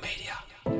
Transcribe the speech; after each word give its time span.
Media. 0.00 0.32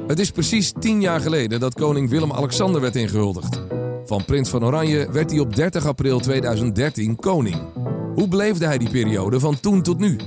Het 0.07 0.19
is 0.19 0.31
precies 0.31 0.73
tien 0.79 1.01
jaar 1.01 1.21
geleden 1.21 1.61
dat 1.61 1.75
koning 1.75 2.11
Willem-Alexander 2.11 2.81
werd 2.81 2.97
ingehuldigd. 2.97 3.63
Van 4.05 4.25
prins 4.25 4.51
van 4.51 4.65
Oranje 4.65 5.13
werd 5.13 5.31
hij 5.31 5.41
op 5.41 5.57
30 5.57 5.87
april 5.87 6.21
2013 6.21 7.17
koning. 7.17 7.57
Hoe 8.15 8.29
beleefde 8.29 8.67
hij 8.67 8.79
die 8.79 8.91
periode 8.91 9.41
van 9.41 9.61
toen 9.61 9.83
tot 9.83 9.99
nu? 9.99 10.19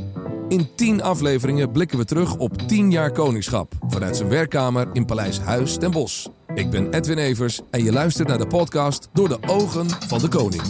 In 0.47 0.69
10 0.75 1.03
afleveringen 1.03 1.71
blikken 1.71 1.97
we 1.97 2.05
terug 2.05 2.35
op 2.35 2.57
10 2.67 2.91
jaar 2.91 3.11
koningschap 3.11 3.73
vanuit 3.87 4.17
zijn 4.17 4.29
werkkamer 4.29 4.87
in 4.93 5.05
Paleis 5.05 5.39
Huis 5.39 5.77
ten 5.77 5.91
Bosch. 5.91 6.27
Ik 6.53 6.69
ben 6.69 6.93
Edwin 6.93 7.17
Evers 7.17 7.61
en 7.71 7.83
je 7.83 7.91
luistert 7.91 8.27
naar 8.27 8.37
de 8.37 8.47
podcast 8.47 9.09
Door 9.13 9.27
de 9.29 9.37
ogen 9.47 9.89
van 9.89 10.19
de 10.19 10.27
koning. 10.27 10.63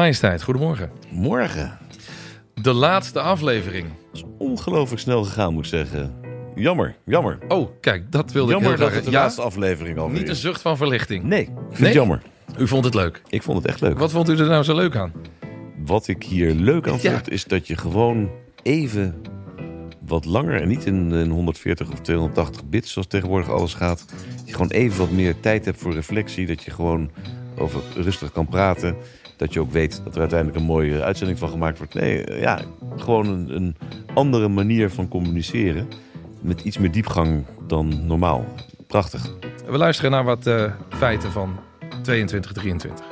Majesteit, 0.00 0.42
goedemorgen. 0.42 0.90
Morgen. 1.10 1.78
De 2.54 2.72
laatste 2.72 3.20
aflevering. 3.20 3.84
Dat 4.12 4.22
is 4.22 4.24
ongelooflijk 4.38 5.00
snel 5.00 5.24
gegaan, 5.24 5.52
moet 5.52 5.64
ik 5.64 5.70
zeggen. 5.70 6.14
Jammer, 6.54 6.96
jammer. 7.04 7.38
Oh, 7.48 7.70
kijk, 7.80 8.12
dat 8.12 8.32
wilde 8.32 8.52
Jammer 8.52 8.72
ik 8.72 8.76
heel 8.78 8.86
dat 8.86 8.94
graag. 8.94 9.04
het 9.04 9.04
de 9.12 9.16
Ja, 9.16 9.22
laatste 9.22 9.42
aflevering 9.42 9.98
alweer 9.98 10.18
niet 10.18 10.28
een 10.28 10.34
zucht 10.36 10.62
van 10.62 10.76
verlichting. 10.76 11.24
Nee, 11.24 11.40
ik 11.40 11.46
vind 11.48 11.78
Nee? 11.78 11.88
het 11.88 11.92
jammer. 11.92 12.22
U 12.58 12.68
vond 12.68 12.84
het 12.84 12.94
leuk. 12.94 13.22
Ik 13.28 13.42
vond 13.42 13.58
het 13.58 13.66
echt 13.66 13.80
leuk. 13.80 13.98
Wat 13.98 14.10
vond 14.10 14.28
u 14.28 14.36
er 14.38 14.46
nou 14.48 14.62
zo 14.62 14.74
leuk 14.74 14.96
aan? 14.96 15.12
Wat 15.86 16.08
ik 16.08 16.22
hier 16.22 16.52
leuk 16.54 16.88
aan 16.88 16.98
Ja. 17.02 17.12
vond, 17.12 17.30
is 17.30 17.44
dat 17.44 17.66
je 17.66 17.76
gewoon 17.76 18.30
even 18.62 19.20
wat 20.06 20.24
langer... 20.24 20.60
en 20.60 20.68
niet 20.68 20.84
in, 20.86 21.12
in 21.12 21.30
140 21.30 21.92
of 21.92 22.00
280 22.00 22.64
bits, 22.64 22.92
zoals 22.92 23.08
tegenwoordig 23.08 23.50
alles 23.50 23.74
gaat... 23.74 24.04
dat 24.36 24.46
je 24.46 24.52
gewoon 24.52 24.70
even 24.70 24.98
wat 24.98 25.10
meer 25.10 25.40
tijd 25.40 25.64
hebt 25.64 25.78
voor 25.78 25.92
reflectie. 25.94 26.46
Dat 26.46 26.62
je 26.62 26.70
gewoon 26.70 27.10
over 27.58 27.80
rustig 27.94 28.32
kan 28.32 28.46
praten. 28.48 28.96
Dat 29.36 29.52
je 29.52 29.60
ook 29.60 29.70
weet 29.72 30.00
dat 30.04 30.14
er 30.14 30.20
uiteindelijk 30.20 30.58
een 30.58 30.66
mooie 30.66 31.02
uitzending 31.02 31.38
van 31.38 31.48
gemaakt 31.48 31.78
wordt. 31.78 31.94
Nee, 31.94 32.24
eh, 32.24 32.40
ja, 32.40 32.60
gewoon 32.96 33.26
een, 33.26 33.56
een 33.56 33.76
andere 34.14 34.48
manier 34.48 34.90
van 34.90 35.08
communiceren. 35.08 35.88
Met 36.40 36.60
iets 36.60 36.78
meer 36.78 36.92
diepgang 36.92 37.44
dan 37.66 38.06
normaal. 38.06 38.44
Prachtig. 38.86 39.34
We 39.66 39.78
luisteren 39.78 40.10
naar 40.10 40.24
wat 40.24 40.46
eh, 40.46 40.72
feiten 40.88 41.32
van 41.32 41.58
2223. 42.02 43.04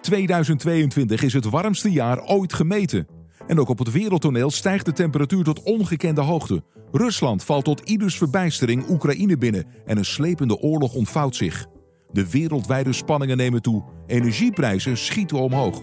2022 0.00 1.22
is 1.22 1.32
het 1.32 1.44
warmste 1.44 1.92
jaar 1.92 2.22
ooit 2.22 2.52
gemeten. 2.52 3.06
En 3.46 3.60
ook 3.60 3.68
op 3.68 3.78
het 3.78 3.92
wereldtoneel 3.92 4.50
stijgt 4.50 4.84
de 4.84 4.92
temperatuur 4.92 5.44
tot 5.44 5.62
ongekende 5.62 6.20
hoogte. 6.20 6.62
Rusland 6.92 7.44
valt 7.44 7.64
tot 7.64 7.80
ieders 7.80 8.16
verbijstering 8.16 8.88
Oekraïne 8.88 9.38
binnen 9.38 9.66
en 9.86 9.96
een 9.96 10.04
slepende 10.04 10.58
oorlog 10.58 10.94
ontvouwt 10.94 11.36
zich. 11.36 11.66
De 12.14 12.30
wereldwijde 12.30 12.92
spanningen 12.92 13.36
nemen 13.36 13.62
toe, 13.62 13.84
energieprijzen 14.06 14.96
schieten 14.96 15.38
omhoog. 15.38 15.82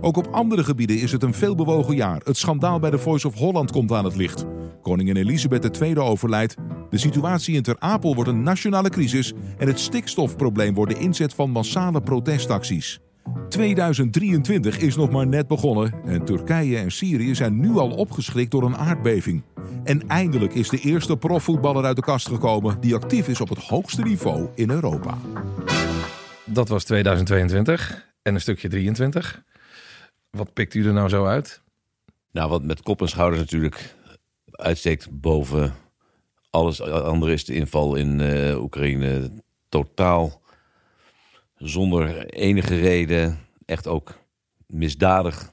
Ook 0.00 0.16
op 0.16 0.26
andere 0.26 0.64
gebieden 0.64 1.00
is 1.00 1.12
het 1.12 1.22
een 1.22 1.34
veelbewogen 1.34 1.96
jaar. 1.96 2.20
Het 2.24 2.36
schandaal 2.36 2.78
bij 2.78 2.90
de 2.90 2.98
Voice 2.98 3.26
of 3.26 3.34
Holland 3.34 3.70
komt 3.72 3.92
aan 3.92 4.04
het 4.04 4.16
licht. 4.16 4.44
Koningin 4.82 5.16
Elisabeth 5.16 5.80
II 5.80 5.98
overlijdt. 5.98 6.54
De 6.90 6.98
situatie 6.98 7.54
in 7.54 7.62
Ter 7.62 7.76
Apel 7.78 8.14
wordt 8.14 8.30
een 8.30 8.42
nationale 8.42 8.88
crisis. 8.88 9.32
En 9.58 9.66
het 9.66 9.80
stikstofprobleem 9.80 10.74
wordt 10.74 10.92
de 10.92 11.00
inzet 11.00 11.34
van 11.34 11.50
massale 11.50 12.00
protestacties. 12.00 13.00
2023 13.48 14.78
is 14.78 14.96
nog 14.96 15.10
maar 15.10 15.26
net 15.26 15.46
begonnen 15.46 15.94
en 16.04 16.24
Turkije 16.24 16.78
en 16.78 16.90
Syrië 16.90 17.34
zijn 17.34 17.60
nu 17.60 17.76
al 17.76 17.90
opgeschrikt 17.90 18.50
door 18.50 18.62
een 18.62 18.76
aardbeving. 18.76 19.42
En 19.84 20.08
eindelijk 20.08 20.54
is 20.54 20.68
de 20.68 20.78
eerste 20.78 21.16
profvoetballer 21.16 21.84
uit 21.84 21.96
de 21.96 22.02
kast 22.02 22.28
gekomen 22.28 22.80
die 22.80 22.94
actief 22.94 23.28
is 23.28 23.40
op 23.40 23.48
het 23.48 23.58
hoogste 23.58 24.02
niveau 24.02 24.48
in 24.54 24.70
Europa. 24.70 25.18
Dat 26.44 26.68
was 26.68 26.84
2022 26.84 28.12
en 28.22 28.34
een 28.34 28.40
stukje 28.40 28.68
23. 28.68 29.42
Wat 30.30 30.52
pikt 30.52 30.74
u 30.74 30.86
er 30.86 30.92
nou 30.92 31.08
zo 31.08 31.26
uit? 31.26 31.62
Nou, 32.32 32.50
wat 32.50 32.62
met 32.62 32.82
kop 32.82 33.00
en 33.00 33.08
schouders 33.08 33.40
natuurlijk 33.40 33.94
uitsteekt 34.50 35.20
boven 35.20 35.74
alles 36.50 36.80
andere 36.80 37.32
is 37.32 37.44
de 37.44 37.54
inval 37.54 37.94
in 37.94 38.20
eh, 38.20 38.62
Oekraïne 38.62 39.30
totaal 39.68 40.42
zonder 41.64 42.26
enige 42.26 42.76
reden, 42.76 43.38
echt 43.64 43.86
ook 43.86 44.18
misdadig 44.66 45.52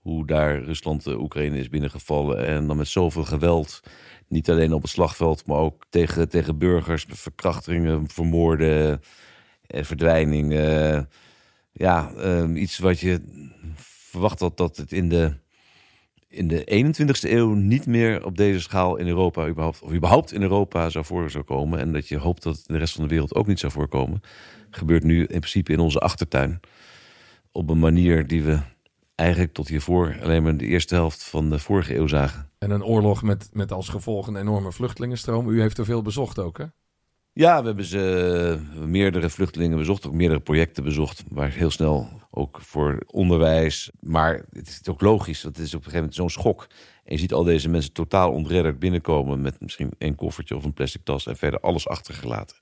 hoe 0.00 0.26
daar 0.26 0.62
Rusland 0.62 1.04
de 1.04 1.20
Oekraïne 1.20 1.58
is 1.58 1.68
binnengevallen 1.68 2.46
en 2.46 2.66
dan 2.66 2.76
met 2.76 2.88
zoveel 2.88 3.24
geweld, 3.24 3.80
niet 4.28 4.50
alleen 4.50 4.72
op 4.72 4.82
het 4.82 4.90
slagveld, 4.90 5.46
maar 5.46 5.58
ook 5.58 5.84
tegen, 5.90 6.28
tegen 6.28 6.58
burgers, 6.58 7.06
verkrachtingen, 7.08 8.08
vermoorden, 8.08 9.00
eh, 9.66 9.84
verdwijning. 9.84 10.52
eh, 10.52 11.00
ja, 11.72 12.12
eh, 12.12 12.54
iets 12.54 12.78
wat 12.78 13.00
je 13.00 13.20
verwacht 13.74 14.40
had 14.40 14.56
dat 14.56 14.76
het 14.76 14.92
in 14.92 15.08
de 15.08 15.32
in 16.32 16.48
de 16.48 16.84
21ste 16.94 17.30
eeuw 17.30 17.54
niet 17.54 17.86
meer 17.86 18.24
op 18.24 18.36
deze 18.36 18.60
schaal 18.60 18.96
in 18.96 19.06
Europa 19.06 19.48
überhaupt, 19.48 19.82
of 19.82 19.92
überhaupt 19.92 20.32
in 20.32 20.42
Europa 20.42 20.90
zou 20.90 21.04
voor 21.04 21.30
zou 21.30 21.44
komen. 21.44 21.78
En 21.78 21.92
dat 21.92 22.08
je 22.08 22.18
hoopt 22.18 22.42
dat 22.42 22.56
het 22.56 22.68
in 22.68 22.74
de 22.74 22.80
rest 22.80 22.94
van 22.94 23.02
de 23.02 23.10
wereld 23.10 23.34
ook 23.34 23.46
niet 23.46 23.58
zou 23.58 23.72
voorkomen. 23.72 24.20
Gebeurt 24.70 25.02
nu 25.02 25.20
in 25.20 25.26
principe 25.26 25.72
in 25.72 25.78
onze 25.78 25.98
achtertuin. 25.98 26.60
Op 27.52 27.70
een 27.70 27.78
manier 27.78 28.26
die 28.26 28.42
we 28.42 28.58
eigenlijk 29.14 29.52
tot 29.52 29.68
hiervoor 29.68 30.16
alleen 30.22 30.42
maar 30.42 30.56
de 30.56 30.66
eerste 30.66 30.94
helft 30.94 31.24
van 31.24 31.50
de 31.50 31.58
vorige 31.58 31.94
eeuw 31.96 32.06
zagen. 32.06 32.50
En 32.58 32.70
een 32.70 32.84
oorlog 32.84 33.22
met, 33.22 33.48
met 33.52 33.72
als 33.72 33.88
gevolg 33.88 34.26
een 34.26 34.36
enorme 34.36 34.72
vluchtelingenstroom. 34.72 35.48
U 35.48 35.60
heeft 35.60 35.78
er 35.78 35.84
veel 35.84 36.02
bezocht 36.02 36.38
ook, 36.38 36.58
hè? 36.58 36.64
Ja, 37.34 37.60
we 37.60 37.66
hebben 37.66 37.84
ze 37.84 38.60
eh, 38.76 38.82
meerdere 38.84 39.30
vluchtelingen 39.30 39.78
bezocht, 39.78 40.06
ook 40.06 40.12
meerdere 40.12 40.40
projecten 40.40 40.84
bezocht, 40.84 41.24
waar 41.28 41.50
heel 41.50 41.70
snel 41.70 42.08
ook 42.34 42.60
voor 42.60 43.02
onderwijs. 43.06 43.90
Maar 44.00 44.44
het 44.52 44.68
is 44.68 44.88
ook 44.88 45.00
logisch, 45.00 45.42
want 45.42 45.56
het 45.56 45.66
is 45.66 45.74
op 45.74 45.84
een 45.84 45.90
gegeven 45.90 46.08
moment 46.08 46.16
zo'n 46.16 46.42
schok. 46.42 46.66
En 47.04 47.12
je 47.14 47.18
ziet 47.18 47.32
al 47.32 47.44
deze 47.44 47.68
mensen 47.68 47.92
totaal 47.92 48.32
ontredderd 48.32 48.78
binnenkomen 48.78 49.40
met 49.40 49.60
misschien 49.60 49.90
één 49.98 50.14
koffertje 50.14 50.56
of 50.56 50.64
een 50.64 50.72
plastic 50.72 51.04
tas 51.04 51.26
en 51.26 51.36
verder 51.36 51.60
alles 51.60 51.88
achtergelaten. 51.88 52.56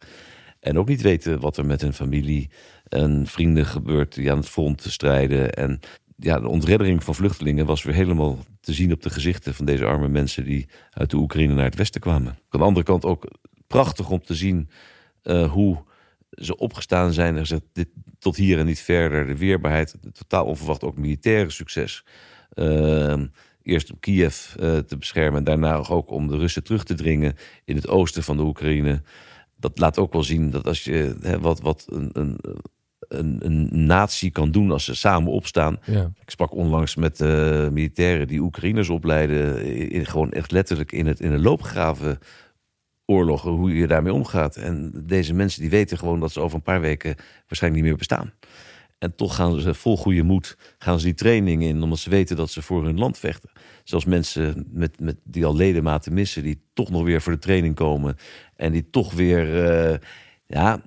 En 0.60 0.78
ook 0.78 0.88
niet 0.88 1.02
weten 1.02 1.40
wat 1.40 1.56
er 1.56 1.66
met 1.66 1.80
hun 1.80 1.92
familie 1.92 2.50
en 2.88 3.26
vrienden 3.26 3.66
gebeurt 3.66 4.14
die 4.14 4.30
aan 4.30 4.36
het 4.36 4.48
front 4.48 4.82
strijden. 4.82 5.52
En 5.52 5.80
ja, 6.16 6.40
de 6.40 6.48
ontreddering 6.48 7.04
van 7.04 7.14
vluchtelingen 7.14 7.66
was 7.66 7.82
weer 7.82 7.94
helemaal 7.94 8.38
te 8.60 8.72
zien 8.72 8.92
op 8.92 9.02
de 9.02 9.10
gezichten 9.10 9.54
van 9.54 9.64
deze 9.64 9.84
arme 9.84 10.08
mensen 10.08 10.44
die 10.44 10.68
uit 10.90 11.10
de 11.10 11.16
Oekraïne 11.16 11.54
naar 11.54 11.64
het 11.64 11.74
westen 11.74 12.00
kwamen. 12.00 12.38
Aan 12.48 12.60
de 12.60 12.66
andere 12.66 12.86
kant 12.86 13.04
ook 13.04 13.30
prachtig 13.66 14.10
om 14.10 14.22
te 14.22 14.34
zien 14.34 14.70
eh, 15.22 15.52
hoe 15.52 15.84
ze 16.30 16.56
opgestaan 16.56 17.12
zijn 17.12 17.34
en 17.34 17.40
gezegd, 17.40 17.62
dit, 17.72 17.88
tot 18.18 18.36
hier 18.36 18.58
en 18.58 18.66
niet 18.66 18.80
verder. 18.80 19.26
De 19.26 19.36
weerbaarheid, 19.36 19.96
totaal 20.12 20.44
onverwacht 20.44 20.84
ook 20.84 20.98
militaire 20.98 21.50
succes. 21.50 22.04
Ehm, 22.50 23.26
eerst 23.62 23.92
om 23.92 23.98
Kiev 24.00 24.54
eh, 24.54 24.78
te 24.78 24.96
beschermen 24.96 25.38
en 25.38 25.44
daarna 25.44 25.74
ook 25.74 26.10
om 26.10 26.28
de 26.28 26.36
Russen 26.36 26.64
terug 26.64 26.84
te 26.84 26.94
dringen 26.94 27.34
in 27.64 27.76
het 27.76 27.88
oosten 27.88 28.22
van 28.22 28.36
de 28.36 28.42
Oekraïne. 28.42 29.02
Dat 29.56 29.78
laat 29.78 29.98
ook 29.98 30.12
wel 30.12 30.22
zien 30.22 30.50
dat 30.50 30.66
als 30.66 30.84
je 30.84 31.16
hè, 31.20 31.40
wat, 31.40 31.60
wat 31.60 31.86
een, 31.88 32.10
een, 32.12 32.38
een, 33.08 33.36
een 33.40 33.86
natie 33.86 34.30
kan 34.30 34.50
doen 34.50 34.70
als 34.70 34.84
ze 34.84 34.94
samen 34.94 35.32
opstaan. 35.32 35.78
Ja. 35.84 36.12
Ik 36.20 36.30
sprak 36.30 36.54
onlangs 36.54 36.94
met 36.94 37.20
eh, 37.20 37.68
militairen 37.68 38.28
die 38.28 38.40
Oekraïners 38.40 38.88
opleiden, 38.88 39.64
in, 39.90 40.06
gewoon 40.06 40.32
echt 40.32 40.50
letterlijk 40.50 40.92
in, 40.92 41.06
het, 41.06 41.20
in 41.20 41.32
een 41.32 41.42
loopgraven 41.42 42.18
oorlogen, 43.10 43.50
hoe 43.50 43.74
je 43.74 43.86
daarmee 43.86 44.12
omgaat. 44.12 44.56
En 44.56 44.92
deze 45.06 45.34
mensen 45.34 45.60
die 45.60 45.70
weten 45.70 45.98
gewoon 45.98 46.20
dat 46.20 46.32
ze 46.32 46.40
over 46.40 46.56
een 46.56 46.62
paar 46.62 46.80
weken 46.80 47.14
waarschijnlijk 47.46 47.82
niet 47.82 47.90
meer 47.90 47.98
bestaan. 47.98 48.32
En 48.98 49.14
toch 49.14 49.34
gaan 49.34 49.60
ze 49.60 49.74
vol 49.74 49.96
goede 49.96 50.22
moed 50.22 50.56
gaan 50.78 50.98
ze 50.98 51.04
die 51.04 51.14
training 51.14 51.62
in, 51.62 51.82
omdat 51.82 51.98
ze 51.98 52.10
weten 52.10 52.36
dat 52.36 52.50
ze 52.50 52.62
voor 52.62 52.84
hun 52.84 52.98
land 52.98 53.18
vechten. 53.18 53.50
Zelfs 53.84 54.04
mensen 54.04 54.66
met, 54.70 55.00
met, 55.00 55.16
die 55.24 55.44
al 55.44 55.56
ledematen 55.56 56.14
missen, 56.14 56.42
die 56.42 56.62
toch 56.72 56.90
nog 56.90 57.02
weer 57.02 57.20
voor 57.22 57.32
de 57.32 57.38
training 57.38 57.74
komen. 57.74 58.16
En 58.56 58.72
die 58.72 58.90
toch 58.90 59.12
weer, 59.12 59.64
eh, 59.68 59.98
ja, 60.46 60.82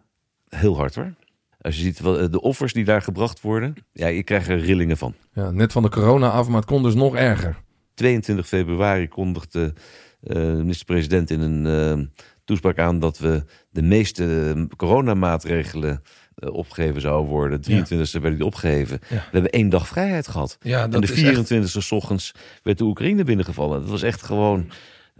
heel 0.49 0.75
hard 0.77 0.95
hoor. 0.95 1.13
Als 1.61 1.75
je 1.75 1.81
ziet 1.81 1.99
wat- 1.99 2.31
de 2.31 2.41
offers 2.41 2.73
die 2.73 2.83
daar 2.85 3.01
gebracht 3.01 3.41
worden, 3.41 3.73
ja, 3.93 4.07
je 4.07 4.23
krijgt 4.23 4.47
er 4.47 4.59
rillingen 4.59 4.97
van. 4.97 5.13
ja. 5.33 5.51
Net 5.51 5.71
van 5.71 5.83
de 5.83 5.89
corona 5.89 6.29
af, 6.29 6.47
maar 6.47 6.55
het 6.59 6.65
kon 6.65 6.83
dus 6.83 6.95
nog 6.95 7.15
erger. 7.15 7.61
22 7.93 8.47
februari 8.47 9.07
kondigde 9.07 9.63
eh, 9.63 9.81
de 10.23 10.39
minister-president 10.57 11.29
in 11.29 11.41
een 11.41 11.65
eh, 11.99 12.05
toespraak 12.45 12.79
aan 12.79 12.99
dat 12.99 13.17
we 13.17 13.43
de 13.69 13.81
meeste 13.81 14.53
eh, 14.55 14.63
coronamaatregelen 14.77 16.01
eh, 16.35 16.53
opgegeven 16.53 17.01
zouden 17.01 17.29
worden. 17.31 17.61
23e 17.61 18.11
werden 18.11 18.35
die 18.35 18.45
opgegeven. 18.45 18.99
Ja. 19.09 19.15
We 19.15 19.21
hebben 19.31 19.51
één 19.51 19.69
dag 19.69 19.87
vrijheid 19.87 20.27
gehad. 20.27 20.57
Ja, 20.61 20.83
en 20.83 20.89
dat 20.89 21.05
de 21.05 21.13
is 21.13 21.23
echt- 21.23 21.53
24e 21.53 21.63
s 21.83 21.91
ochtends 21.91 22.31
werd 22.63 22.77
de 22.77 22.83
Oekraïne 22.83 23.23
binnengevallen. 23.23 23.79
Dat 23.81 23.89
was 23.89 24.01
echt 24.01 24.21
gewoon 24.23 24.65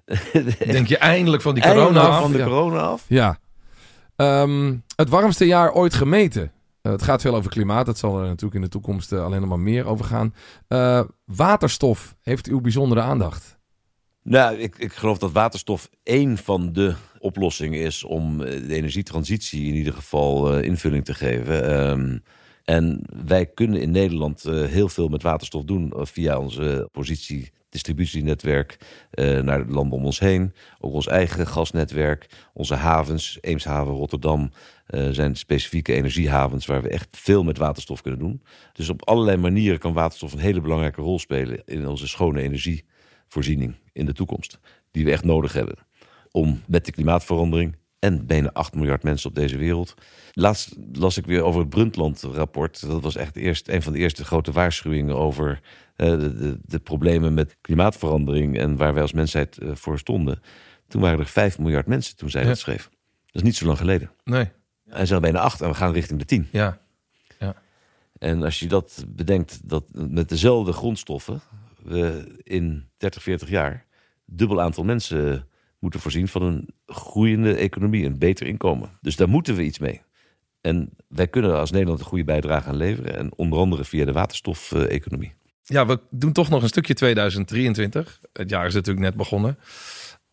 Denk 0.65 0.88
je 0.88 0.97
eindelijk 0.97 1.41
van 1.41 1.53
die 1.53 1.63
corona 1.63 1.99
af? 1.99 2.21
van 2.21 2.31
de 2.31 2.44
corona 2.44 2.79
af. 2.79 3.06
Ja. 3.07 3.38
Ehm, 4.15 4.75
het 4.95 5.09
warmste 5.09 5.45
jaar 5.45 5.71
ooit 5.73 5.94
gemeten. 5.94 6.51
Eh, 6.81 6.91
het 6.91 7.01
gaat 7.03 7.21
veel 7.21 7.35
over 7.35 7.49
klimaat. 7.51 7.88
Het 7.88 7.97
zal 7.97 8.19
er 8.19 8.25
natuurlijk 8.27 8.56
in 8.56 8.61
de 8.61 8.67
toekomst 8.67 9.11
eh, 9.11 9.23
alleen 9.25 9.39
nog 9.39 9.49
maar 9.49 9.59
meer 9.59 9.85
over 9.85 10.06
gaan. 10.06 10.33
Eh, 10.67 11.01
waterstof 11.25 12.15
heeft 12.21 12.47
uw 12.47 12.61
bijzondere 12.61 13.01
aandacht. 13.01 13.57
Nou, 14.23 14.57
ik, 14.57 14.77
ik 14.77 14.93
geloof 14.93 15.17
dat 15.17 15.31
waterstof 15.31 15.89
één 16.03 16.37
van 16.37 16.73
de 16.73 16.93
oplossingen 17.19 17.79
is 17.79 18.03
om 18.03 18.41
eh, 18.41 18.67
de 18.67 18.75
energietransitie 18.75 19.67
in 19.67 19.75
ieder 19.75 19.93
geval 19.93 20.57
uh, 20.57 20.63
invulling 20.63 21.05
te 21.05 21.13
geven. 21.13 21.89
Um, 21.89 22.23
en 22.63 23.01
wij 23.25 23.45
kunnen 23.45 23.81
in 23.81 23.91
Nederland 23.91 24.45
uh, 24.45 24.65
heel 24.65 24.89
veel 24.89 25.07
met 25.07 25.23
waterstof 25.23 25.63
doen 25.63 25.93
via 25.95 26.39
onze 26.39 26.89
positie 26.91 27.51
distributienetwerk 27.69 28.77
naar 29.41 29.65
de 29.65 29.73
landen 29.73 29.97
om 29.97 30.05
ons 30.05 30.19
heen. 30.19 30.53
Ook 30.79 30.93
ons 30.93 31.07
eigen 31.07 31.47
gasnetwerk, 31.47 32.29
onze 32.53 32.75
havens, 32.75 33.37
Eemshaven, 33.41 33.93
Rotterdam, 33.93 34.51
zijn 35.11 35.35
specifieke 35.35 35.93
energiehavens 35.93 36.65
waar 36.65 36.81
we 36.81 36.89
echt 36.89 37.07
veel 37.11 37.43
met 37.43 37.57
waterstof 37.57 38.01
kunnen 38.01 38.19
doen. 38.19 38.41
Dus 38.73 38.89
op 38.89 39.07
allerlei 39.07 39.37
manieren 39.37 39.79
kan 39.79 39.93
waterstof 39.93 40.33
een 40.33 40.39
hele 40.39 40.61
belangrijke 40.61 41.01
rol 41.01 41.19
spelen 41.19 41.61
in 41.65 41.87
onze 41.87 42.07
schone 42.07 42.41
energievoorziening 43.33 43.75
in 43.94 44.06
de 44.06 44.13
toekomst. 44.13 44.59
Die 44.91 45.06
we 45.06 45.12
echt 45.12 45.24
nodig 45.24 45.53
hebben 45.53 45.75
om 46.31 46.62
met 46.68 46.85
de 46.85 46.91
klimaatverandering 46.91 47.75
en 48.00 48.25
bijna 48.25 48.50
8 48.53 48.75
miljard 48.75 49.03
mensen 49.03 49.30
op 49.30 49.35
deze 49.35 49.57
wereld. 49.57 49.94
Laatst 50.33 50.75
las 50.94 51.18
ik 51.18 51.25
weer 51.25 51.44
over 51.44 51.59
het 51.59 51.69
Brundtland-rapport. 51.69 52.88
Dat 52.88 53.01
was 53.01 53.15
echt 53.15 53.35
eerst 53.35 53.68
een 53.68 53.81
van 53.81 53.94
de 53.94 54.00
eerste 54.00 54.25
grote 54.25 54.51
waarschuwingen 54.51 55.15
over 55.15 55.62
uh, 55.97 56.09
de, 56.09 56.38
de, 56.38 56.59
de, 56.65 56.80
problemen 56.80 57.33
met 57.33 57.57
klimaatverandering 57.62 58.57
en 58.57 58.77
waar 58.77 58.94
wij 58.94 59.01
als 59.01 59.13
mensheid 59.13 59.57
uh, 59.62 59.75
voor 59.75 60.00
stonden. 60.00 60.41
Toen 60.88 61.01
waren 61.01 61.19
er 61.19 61.25
5 61.25 61.59
miljard 61.59 61.88
mensen 61.88 62.15
toen 62.15 62.30
zij 62.30 62.41
ja. 62.41 62.47
dat 62.47 62.57
schreef. 62.57 62.89
Dat 63.25 63.41
is 63.41 63.41
niet 63.41 63.56
zo 63.56 63.65
lang 63.65 63.77
geleden. 63.77 64.12
Nee. 64.24 64.50
En 64.89 65.07
zijn 65.07 65.21
bijna 65.21 65.39
8 65.39 65.62
en 65.62 65.68
we 65.68 65.74
gaan 65.74 65.94
richting 65.94 66.19
de 66.19 66.25
10. 66.25 66.47
Ja. 66.51 66.80
ja. 67.39 67.56
En 68.19 68.44
als 68.44 68.59
je 68.59 68.68
dat 68.68 69.06
bedenkt, 69.07 69.69
dat 69.69 69.83
met 69.91 70.30
dezelfde 70.30 70.71
grondstoffen 70.71 71.41
we 71.83 72.33
in 72.44 72.89
30, 72.97 73.24
40 73.24 73.50
jaar 73.50 73.85
dubbel 74.25 74.62
aantal 74.62 74.83
mensen 74.83 75.47
moeten 75.80 76.00
voorzien 76.00 76.27
van 76.27 76.41
een 76.41 76.69
groeiende 76.85 77.56
economie, 77.56 78.06
een 78.06 78.19
beter 78.19 78.47
inkomen. 78.47 78.97
Dus 79.01 79.15
daar 79.15 79.30
moeten 79.30 79.56
we 79.56 79.63
iets 79.63 79.80
mee. 79.80 80.01
En 80.62 80.89
wij 81.07 81.27
kunnen 81.27 81.57
als 81.57 81.71
Nederland 81.71 82.00
een 82.00 82.06
goede 82.06 82.24
bijdrage 82.24 82.69
aan 82.69 82.75
leveren. 82.75 83.18
En 83.18 83.35
onder 83.35 83.59
andere 83.59 83.85
via 83.85 84.06
de 84.06 84.12
waterstof-economie. 84.12 85.33
Ja, 85.63 85.85
we 85.85 86.00
doen 86.09 86.31
toch 86.31 86.50
nog 86.50 86.62
een 86.62 86.68
stukje 86.68 86.94
2023. 86.94 88.19
Het 88.33 88.50
jaar 88.50 88.65
is 88.65 88.74
natuurlijk 88.74 89.06
net 89.06 89.15
begonnen. 89.15 89.57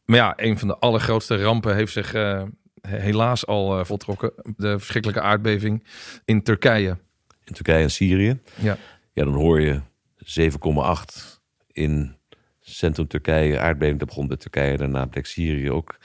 Maar 0.04 0.16
ja, 0.16 0.32
een 0.36 0.58
van 0.58 0.68
de 0.68 0.78
allergrootste 0.78 1.42
rampen 1.42 1.74
heeft 1.74 1.92
zich 1.92 2.14
uh, 2.14 2.42
helaas 2.80 3.46
al 3.46 3.78
uh, 3.78 3.84
voltrokken. 3.84 4.32
De 4.56 4.78
verschrikkelijke 4.78 5.22
aardbeving 5.22 5.86
in 6.24 6.42
Turkije. 6.42 6.98
In 7.44 7.54
Turkije 7.54 7.82
en 7.82 7.90
Syrië. 7.90 8.40
Ja. 8.60 8.76
Ja, 9.12 9.24
dan 9.24 9.34
hoor 9.34 9.60
je 9.60 9.80
7,8 10.24 11.39
in 11.72 12.14
centrum 12.60 13.06
Turkije. 13.06 13.58
Aardbeving, 13.58 13.98
begon 13.98 14.26
bij 14.26 14.36
Turkije. 14.36 14.76
Daarna 14.76 15.06
bleek 15.06 15.26
Syrië 15.26 15.70
ook 15.70 15.98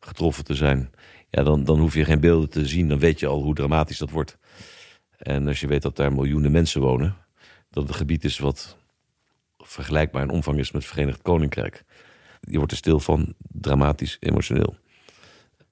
getroffen 0.00 0.44
te 0.44 0.54
zijn. 0.54 0.90
Ja, 1.30 1.42
dan, 1.42 1.64
dan 1.64 1.78
hoef 1.78 1.94
je 1.94 2.04
geen 2.04 2.20
beelden 2.20 2.50
te 2.50 2.66
zien. 2.66 2.88
Dan 2.88 2.98
weet 2.98 3.20
je 3.20 3.26
al 3.26 3.42
hoe 3.42 3.54
dramatisch 3.54 3.98
dat 3.98 4.10
wordt. 4.10 4.38
En 5.18 5.46
als 5.46 5.60
je 5.60 5.66
weet 5.66 5.82
dat 5.82 5.96
daar 5.96 6.12
miljoenen 6.12 6.52
mensen 6.52 6.80
wonen 6.80 7.16
dat 7.70 7.82
het 7.82 7.92
een 7.92 7.98
gebied 7.98 8.24
is 8.24 8.38
wat 8.38 8.76
vergelijkbaar 9.58 10.22
in 10.22 10.30
omvang 10.30 10.58
is 10.58 10.70
met 10.72 10.82
het 10.82 10.90
Verenigd 10.90 11.22
Koninkrijk. 11.22 11.84
Je 12.40 12.56
wordt 12.56 12.72
er 12.72 12.78
stil 12.78 13.00
van, 13.00 13.34
dramatisch, 13.38 14.16
emotioneel. 14.20 14.76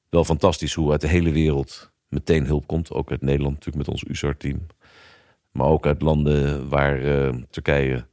Wel 0.09 0.25
fantastisch 0.25 0.75
hoe 0.75 0.91
uit 0.91 1.01
de 1.01 1.09
hele 1.09 1.33
wereld 1.33 1.93
meteen 2.09 2.47
hulp 2.47 2.67
komt. 2.67 2.93
Ook 2.93 3.11
uit 3.11 3.23
Nederland 3.23 3.55
natuurlijk 3.55 3.87
met 3.87 3.89
ons 3.89 4.05
USAR-team. 4.09 4.67
Maar 5.53 5.67
ook 5.67 5.87
uit 5.87 6.03
landen 6.03 6.69
waar 6.69 7.03
uh, 7.03 7.43
Turkije 7.51 8.07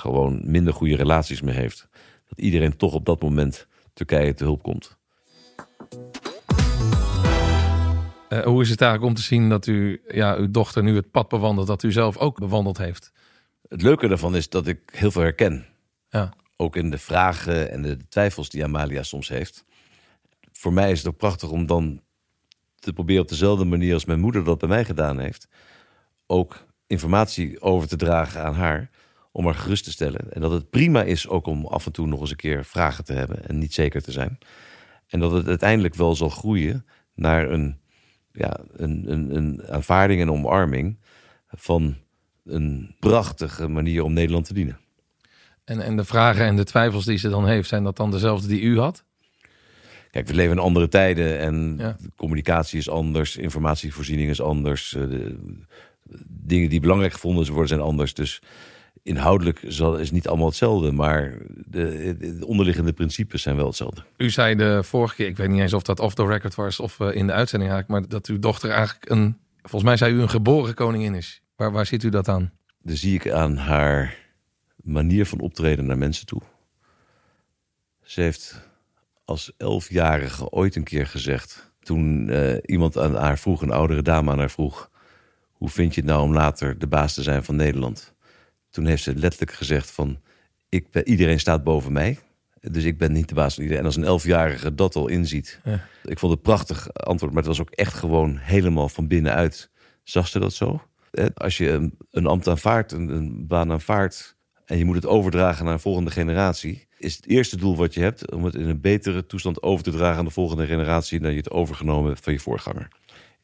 gewoon 0.00 0.40
minder 0.44 0.72
goede 0.72 0.96
relaties 0.96 1.40
mee 1.40 1.54
heeft. 1.54 1.88
Dat 2.28 2.38
iedereen 2.38 2.76
toch 2.76 2.92
op 2.92 3.04
dat 3.04 3.22
moment 3.22 3.66
Turkije 3.92 4.34
te 4.34 4.44
hulp 4.44 4.62
komt. 4.62 4.98
Uh, 8.28 8.44
hoe 8.44 8.62
is 8.62 8.70
het 8.70 8.80
eigenlijk 8.80 9.10
om 9.10 9.16
te 9.16 9.26
zien 9.26 9.48
dat 9.48 9.66
u, 9.66 10.02
ja, 10.08 10.36
uw 10.36 10.50
dochter 10.50 10.82
nu 10.82 10.96
het 10.96 11.10
pad 11.10 11.28
bewandelt 11.28 11.66
dat 11.66 11.82
u 11.82 11.92
zelf 11.92 12.16
ook 12.16 12.38
bewandeld 12.38 12.78
heeft? 12.78 13.12
Het 13.68 13.82
leuke 13.82 14.08
daarvan 14.08 14.36
is 14.36 14.48
dat 14.48 14.66
ik 14.66 14.80
heel 14.92 15.10
veel 15.10 15.22
herken. 15.22 15.66
Ja. 16.08 16.32
Ook 16.56 16.76
in 16.76 16.90
de 16.90 16.98
vragen 16.98 17.70
en 17.70 17.82
de 17.82 17.96
twijfels 18.08 18.48
die 18.48 18.64
Amalia 18.64 19.02
soms 19.02 19.28
heeft. 19.28 19.64
Voor 20.52 20.72
mij 20.72 20.90
is 20.90 20.98
het 20.98 21.08
ook 21.08 21.16
prachtig 21.16 21.50
om 21.50 21.66
dan 21.66 22.00
te 22.78 22.92
proberen 22.92 23.22
op 23.22 23.28
dezelfde 23.28 23.64
manier 23.64 23.94
als 23.94 24.04
mijn 24.04 24.20
moeder 24.20 24.44
dat 24.44 24.58
bij 24.58 24.68
mij 24.68 24.84
gedaan 24.84 25.18
heeft. 25.18 25.48
Ook 26.26 26.66
informatie 26.86 27.60
over 27.60 27.88
te 27.88 27.96
dragen 27.96 28.44
aan 28.44 28.54
haar. 28.54 28.90
Om 29.32 29.44
haar 29.44 29.54
gerust 29.54 29.84
te 29.84 29.90
stellen. 29.90 30.32
En 30.32 30.40
dat 30.40 30.50
het 30.50 30.70
prima 30.70 31.02
is 31.02 31.28
ook 31.28 31.46
om 31.46 31.66
af 31.66 31.86
en 31.86 31.92
toe 31.92 32.06
nog 32.06 32.20
eens 32.20 32.30
een 32.30 32.36
keer 32.36 32.64
vragen 32.64 33.04
te 33.04 33.12
hebben. 33.12 33.48
En 33.48 33.58
niet 33.58 33.74
zeker 33.74 34.02
te 34.02 34.12
zijn. 34.12 34.38
En 35.06 35.20
dat 35.20 35.32
het 35.32 35.46
uiteindelijk 35.46 35.94
wel 35.94 36.16
zal 36.16 36.28
groeien 36.28 36.86
naar 37.14 37.50
een, 37.50 37.80
ja, 38.32 38.60
een, 38.72 39.12
een, 39.12 39.36
een 39.36 39.62
aanvaarding 39.68 40.20
en 40.20 40.30
omarming 40.30 40.98
van 41.48 41.96
een 42.44 42.94
prachtige 42.98 43.68
manier 43.68 44.02
om 44.02 44.12
Nederland 44.12 44.44
te 44.44 44.54
dienen. 44.54 44.78
En, 45.64 45.80
en 45.80 45.96
de 45.96 46.04
vragen 46.04 46.44
en 46.44 46.56
de 46.56 46.64
twijfels 46.64 47.04
die 47.04 47.18
ze 47.18 47.28
dan 47.28 47.46
heeft, 47.46 47.68
zijn 47.68 47.84
dat 47.84 47.96
dan 47.96 48.10
dezelfde 48.10 48.48
die 48.48 48.60
u 48.60 48.78
had? 48.78 49.04
Kijk, 50.10 50.26
we 50.26 50.34
leven 50.34 50.52
in 50.52 50.62
andere 50.62 50.88
tijden 50.88 51.38
en 51.38 51.74
ja. 51.78 51.96
communicatie 52.16 52.78
is 52.78 52.88
anders, 52.88 53.36
informatievoorziening 53.36 54.30
is 54.30 54.40
anders. 54.40 54.94
Eh, 54.94 55.02
de, 55.02 55.36
dingen 56.26 56.68
die 56.68 56.80
belangrijk 56.80 57.12
gevonden 57.12 57.46
worden 57.46 57.68
zijn 57.68 57.80
anders. 57.80 58.14
Dus 58.14 58.42
inhoudelijk 59.02 59.60
zal, 59.66 59.96
is 59.96 60.10
niet 60.10 60.28
allemaal 60.28 60.46
hetzelfde, 60.46 60.92
maar 60.92 61.38
de, 61.66 62.16
de, 62.18 62.46
onderliggende 62.46 62.92
principes 62.92 63.42
zijn 63.42 63.56
wel 63.56 63.66
hetzelfde. 63.66 64.02
U 64.16 64.30
zei 64.30 64.54
de 64.54 64.82
vorige 64.82 65.14
keer, 65.14 65.26
ik 65.26 65.36
weet 65.36 65.48
niet 65.48 65.60
eens 65.60 65.72
of 65.72 65.82
dat 65.82 66.00
off 66.00 66.14
the 66.14 66.26
record 66.26 66.54
was 66.54 66.80
of 66.80 66.98
uh, 66.98 67.14
in 67.14 67.26
de 67.26 67.32
uitzending 67.32 67.70
eigenlijk, 67.70 68.00
maar 68.00 68.10
dat 68.10 68.26
uw 68.26 68.38
dochter 68.38 68.70
eigenlijk 68.70 69.10
een, 69.10 69.38
volgens 69.60 69.82
mij 69.82 69.96
zei 69.96 70.14
u 70.14 70.20
een 70.20 70.30
geboren 70.30 70.74
koningin 70.74 71.14
is. 71.14 71.42
Waar, 71.56 71.72
waar 71.72 71.86
ziet 71.86 72.02
u 72.02 72.08
dat 72.08 72.28
aan? 72.28 72.52
Dan 72.82 72.96
zie 72.96 73.14
ik 73.14 73.30
aan 73.30 73.56
haar 73.56 74.16
manier 74.76 75.26
van 75.26 75.40
optreden 75.40 75.86
naar 75.86 75.98
mensen 75.98 76.26
toe. 76.26 76.42
Ze 78.02 78.20
heeft 78.20 78.68
als 79.24 79.52
elfjarige 79.56 80.50
ooit 80.50 80.76
een 80.76 80.84
keer 80.84 81.06
gezegd, 81.06 81.72
toen 81.80 82.28
uh, 82.28 82.56
iemand 82.64 82.98
aan 82.98 83.14
haar 83.14 83.38
vroeg, 83.38 83.62
een 83.62 83.70
oudere 83.70 84.02
dame 84.02 84.30
aan 84.30 84.38
haar 84.38 84.50
vroeg, 84.50 84.90
hoe 85.52 85.68
vind 85.68 85.94
je 85.94 86.00
het 86.00 86.10
nou 86.10 86.22
om 86.22 86.32
later 86.32 86.78
de 86.78 86.86
baas 86.86 87.14
te 87.14 87.22
zijn 87.22 87.44
van 87.44 87.56
Nederland? 87.56 88.14
Toen 88.70 88.86
heeft 88.86 89.02
ze 89.02 89.14
letterlijk 89.14 89.52
gezegd 89.52 89.90
van, 89.90 90.20
ik 90.68 90.90
ben, 90.90 91.08
iedereen 91.08 91.40
staat 91.40 91.64
boven 91.64 91.92
mij. 91.92 92.18
Dus 92.60 92.84
ik 92.84 92.98
ben 92.98 93.12
niet 93.12 93.28
de 93.28 93.34
baas 93.34 93.54
van 93.54 93.62
iedereen. 93.62 93.82
En 93.82 93.88
als 93.88 93.96
een 93.96 94.04
elfjarige 94.04 94.74
dat 94.74 94.96
al 94.96 95.08
inziet. 95.08 95.60
Ja. 95.64 95.86
Ik 96.04 96.18
vond 96.18 96.32
het 96.32 96.42
prachtig 96.42 96.92
antwoord, 96.92 97.32
maar 97.32 97.42
het 97.42 97.56
was 97.56 97.60
ook 97.60 97.70
echt 97.70 97.94
gewoon 97.94 98.36
helemaal 98.36 98.88
van 98.88 99.06
binnenuit. 99.06 99.70
Zag 100.02 100.28
ze 100.28 100.38
dat 100.38 100.52
zo? 100.52 100.82
Als 101.34 101.56
je 101.58 101.90
een, 102.10 102.26
ambt 102.26 102.48
aanvaardt, 102.48 102.92
een, 102.92 103.08
een 103.08 103.46
baan 103.46 103.70
aanvaardt... 103.70 104.36
en 104.64 104.78
je 104.78 104.84
moet 104.84 104.94
het 104.94 105.06
overdragen 105.06 105.64
naar 105.64 105.72
een 105.74 105.80
volgende 105.80 106.10
generatie... 106.10 106.86
is 106.98 107.16
het 107.16 107.26
eerste 107.26 107.56
doel 107.56 107.76
wat 107.76 107.94
je 107.94 108.00
hebt 108.00 108.32
om 108.32 108.44
het 108.44 108.54
in 108.54 108.68
een 108.68 108.80
betere 108.80 109.26
toestand 109.26 109.62
over 109.62 109.84
te 109.84 109.90
dragen... 109.90 110.18
aan 110.18 110.24
de 110.24 110.30
volgende 110.30 110.66
generatie 110.66 111.20
dan 111.20 111.30
je 111.30 111.36
het 111.36 111.50
overgenomen 111.50 112.08
hebt 112.10 112.24
van 112.24 112.32
je 112.32 112.38
voorganger. 112.38 112.88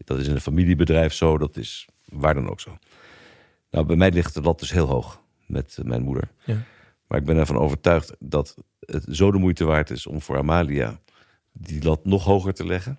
Dat 0.04 0.18
is 0.18 0.28
in 0.28 0.34
een 0.34 0.40
familiebedrijf 0.40 1.12
zo, 1.12 1.38
dat 1.38 1.56
is 1.56 1.88
waar 2.04 2.34
dan 2.34 2.50
ook 2.50 2.60
zo. 2.60 2.78
Nou, 3.70 3.86
bij 3.86 3.96
mij 3.96 4.10
ligt 4.10 4.34
de 4.34 4.40
lat 4.40 4.58
dus 4.58 4.72
heel 4.72 4.86
hoog 4.86 5.22
met 5.46 5.78
mijn 5.82 6.02
moeder. 6.02 6.30
Ja. 6.44 6.64
Maar 7.06 7.18
ik 7.18 7.24
ben 7.24 7.36
ervan 7.36 7.58
overtuigd 7.58 8.16
dat 8.18 8.56
het 8.80 9.04
zo 9.10 9.30
de 9.30 9.38
moeite 9.38 9.64
waard 9.64 9.90
is 9.90 10.06
om 10.06 10.20
voor 10.20 10.38
Amalia 10.38 11.00
die 11.52 11.82
lat 11.82 12.04
nog 12.04 12.24
hoger 12.24 12.54
te 12.54 12.66
leggen. 12.66 12.98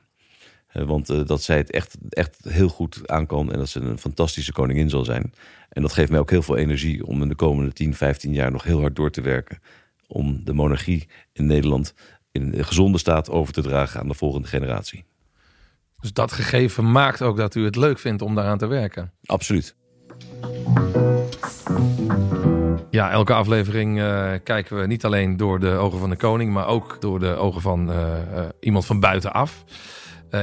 Want 0.71 1.09
uh, 1.09 1.25
dat 1.25 1.43
zij 1.43 1.57
het 1.57 1.71
echt, 1.71 1.97
echt 2.09 2.37
heel 2.43 2.69
goed 2.69 3.07
aan 3.07 3.25
kan 3.25 3.51
en 3.51 3.57
dat 3.57 3.69
ze 3.69 3.79
een 3.79 3.97
fantastische 3.97 4.51
koningin 4.51 4.89
zal 4.89 5.05
zijn. 5.05 5.33
En 5.69 5.81
dat 5.81 5.93
geeft 5.93 6.11
mij 6.11 6.19
ook 6.19 6.29
heel 6.29 6.41
veel 6.41 6.57
energie 6.57 7.05
om 7.05 7.21
in 7.21 7.27
de 7.27 7.35
komende 7.35 7.73
10, 7.73 7.93
15 7.93 8.33
jaar 8.33 8.51
nog 8.51 8.63
heel 8.63 8.79
hard 8.79 8.95
door 8.95 9.11
te 9.11 9.21
werken. 9.21 9.59
Om 10.07 10.43
de 10.43 10.53
monarchie 10.53 11.07
in 11.33 11.45
Nederland 11.45 11.93
in 12.31 12.53
een 12.53 12.65
gezonde 12.65 12.97
staat 12.97 13.29
over 13.29 13.53
te 13.53 13.61
dragen 13.61 13.99
aan 13.99 14.07
de 14.07 14.13
volgende 14.13 14.47
generatie. 14.47 15.05
Dus 15.99 16.13
dat 16.13 16.31
gegeven 16.31 16.91
maakt 16.91 17.21
ook 17.21 17.37
dat 17.37 17.55
u 17.55 17.65
het 17.65 17.75
leuk 17.75 17.99
vindt 17.99 18.21
om 18.21 18.35
daaraan 18.35 18.57
te 18.57 18.67
werken? 18.67 19.11
Absoluut. 19.25 19.75
Ja, 22.89 23.11
elke 23.11 23.33
aflevering 23.33 23.97
uh, 23.97 24.31
kijken 24.43 24.79
we 24.79 24.87
niet 24.87 25.05
alleen 25.05 25.37
door 25.37 25.59
de 25.59 25.69
ogen 25.69 25.99
van 25.99 26.09
de 26.09 26.15
koning, 26.15 26.53
maar 26.53 26.67
ook 26.67 26.97
door 26.99 27.19
de 27.19 27.35
ogen 27.35 27.61
van 27.61 27.89
uh, 27.89 27.97
uh, 27.97 28.45
iemand 28.59 28.85
van 28.85 28.99
buitenaf. 28.99 29.63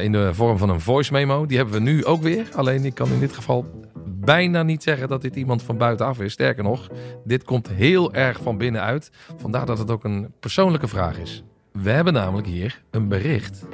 in 0.01 0.13
de 0.13 0.35
vorm 0.35 0.59
van 0.59 0.69
een 0.69 0.81
voice 0.81 1.13
memo. 1.13 1.47
Die 1.47 1.57
hebben 1.57 1.75
we 1.75 1.81
nu 1.81 2.05
ook 2.05 2.23
weer. 2.23 2.49
Alleen 2.55 2.85
ik 2.85 2.95
kan 2.95 3.09
in 3.09 3.21
dit 3.21 3.33
geval 3.33 3.67
bijna 4.07 4.63
niet 4.63 4.83
zeggen 4.83 5.09
dat 5.09 5.23
dit 5.23 5.37
iemand 5.37 5.63
van 5.63 5.77
buitenaf 5.77 6.21
is. 6.21 6.33
Sterker 6.33 6.63
nog, 6.63 6.89
dit 7.25 7.45
komt 7.45 7.69
heel 7.69 8.13
erg 8.13 8.41
van 8.43 8.59
binnenuit. 8.59 9.11
Vandaar 9.37 9.67
dat 9.67 9.79
het 9.79 9.91
ook 9.91 10.05
een 10.05 10.33
persoonlijke 10.41 10.89
vraag 10.89 11.19
is. 11.19 11.45
We 11.73 11.91
hebben 11.91 12.13
namelijk 12.13 12.47
hier 12.47 12.83
een 12.91 13.09
bericht 13.09 13.67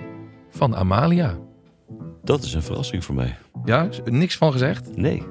van 0.51 0.77
Amalia. 0.77 1.39
Dat 2.25 2.43
is 2.43 2.55
een 2.55 2.63
verrassing 2.63 3.05
voor 3.05 3.15
mij. 3.15 3.37
Ja, 3.65 3.89
niks 4.05 4.37
van 4.37 4.53
gezegd? 4.53 4.97
Nee. 4.97 5.23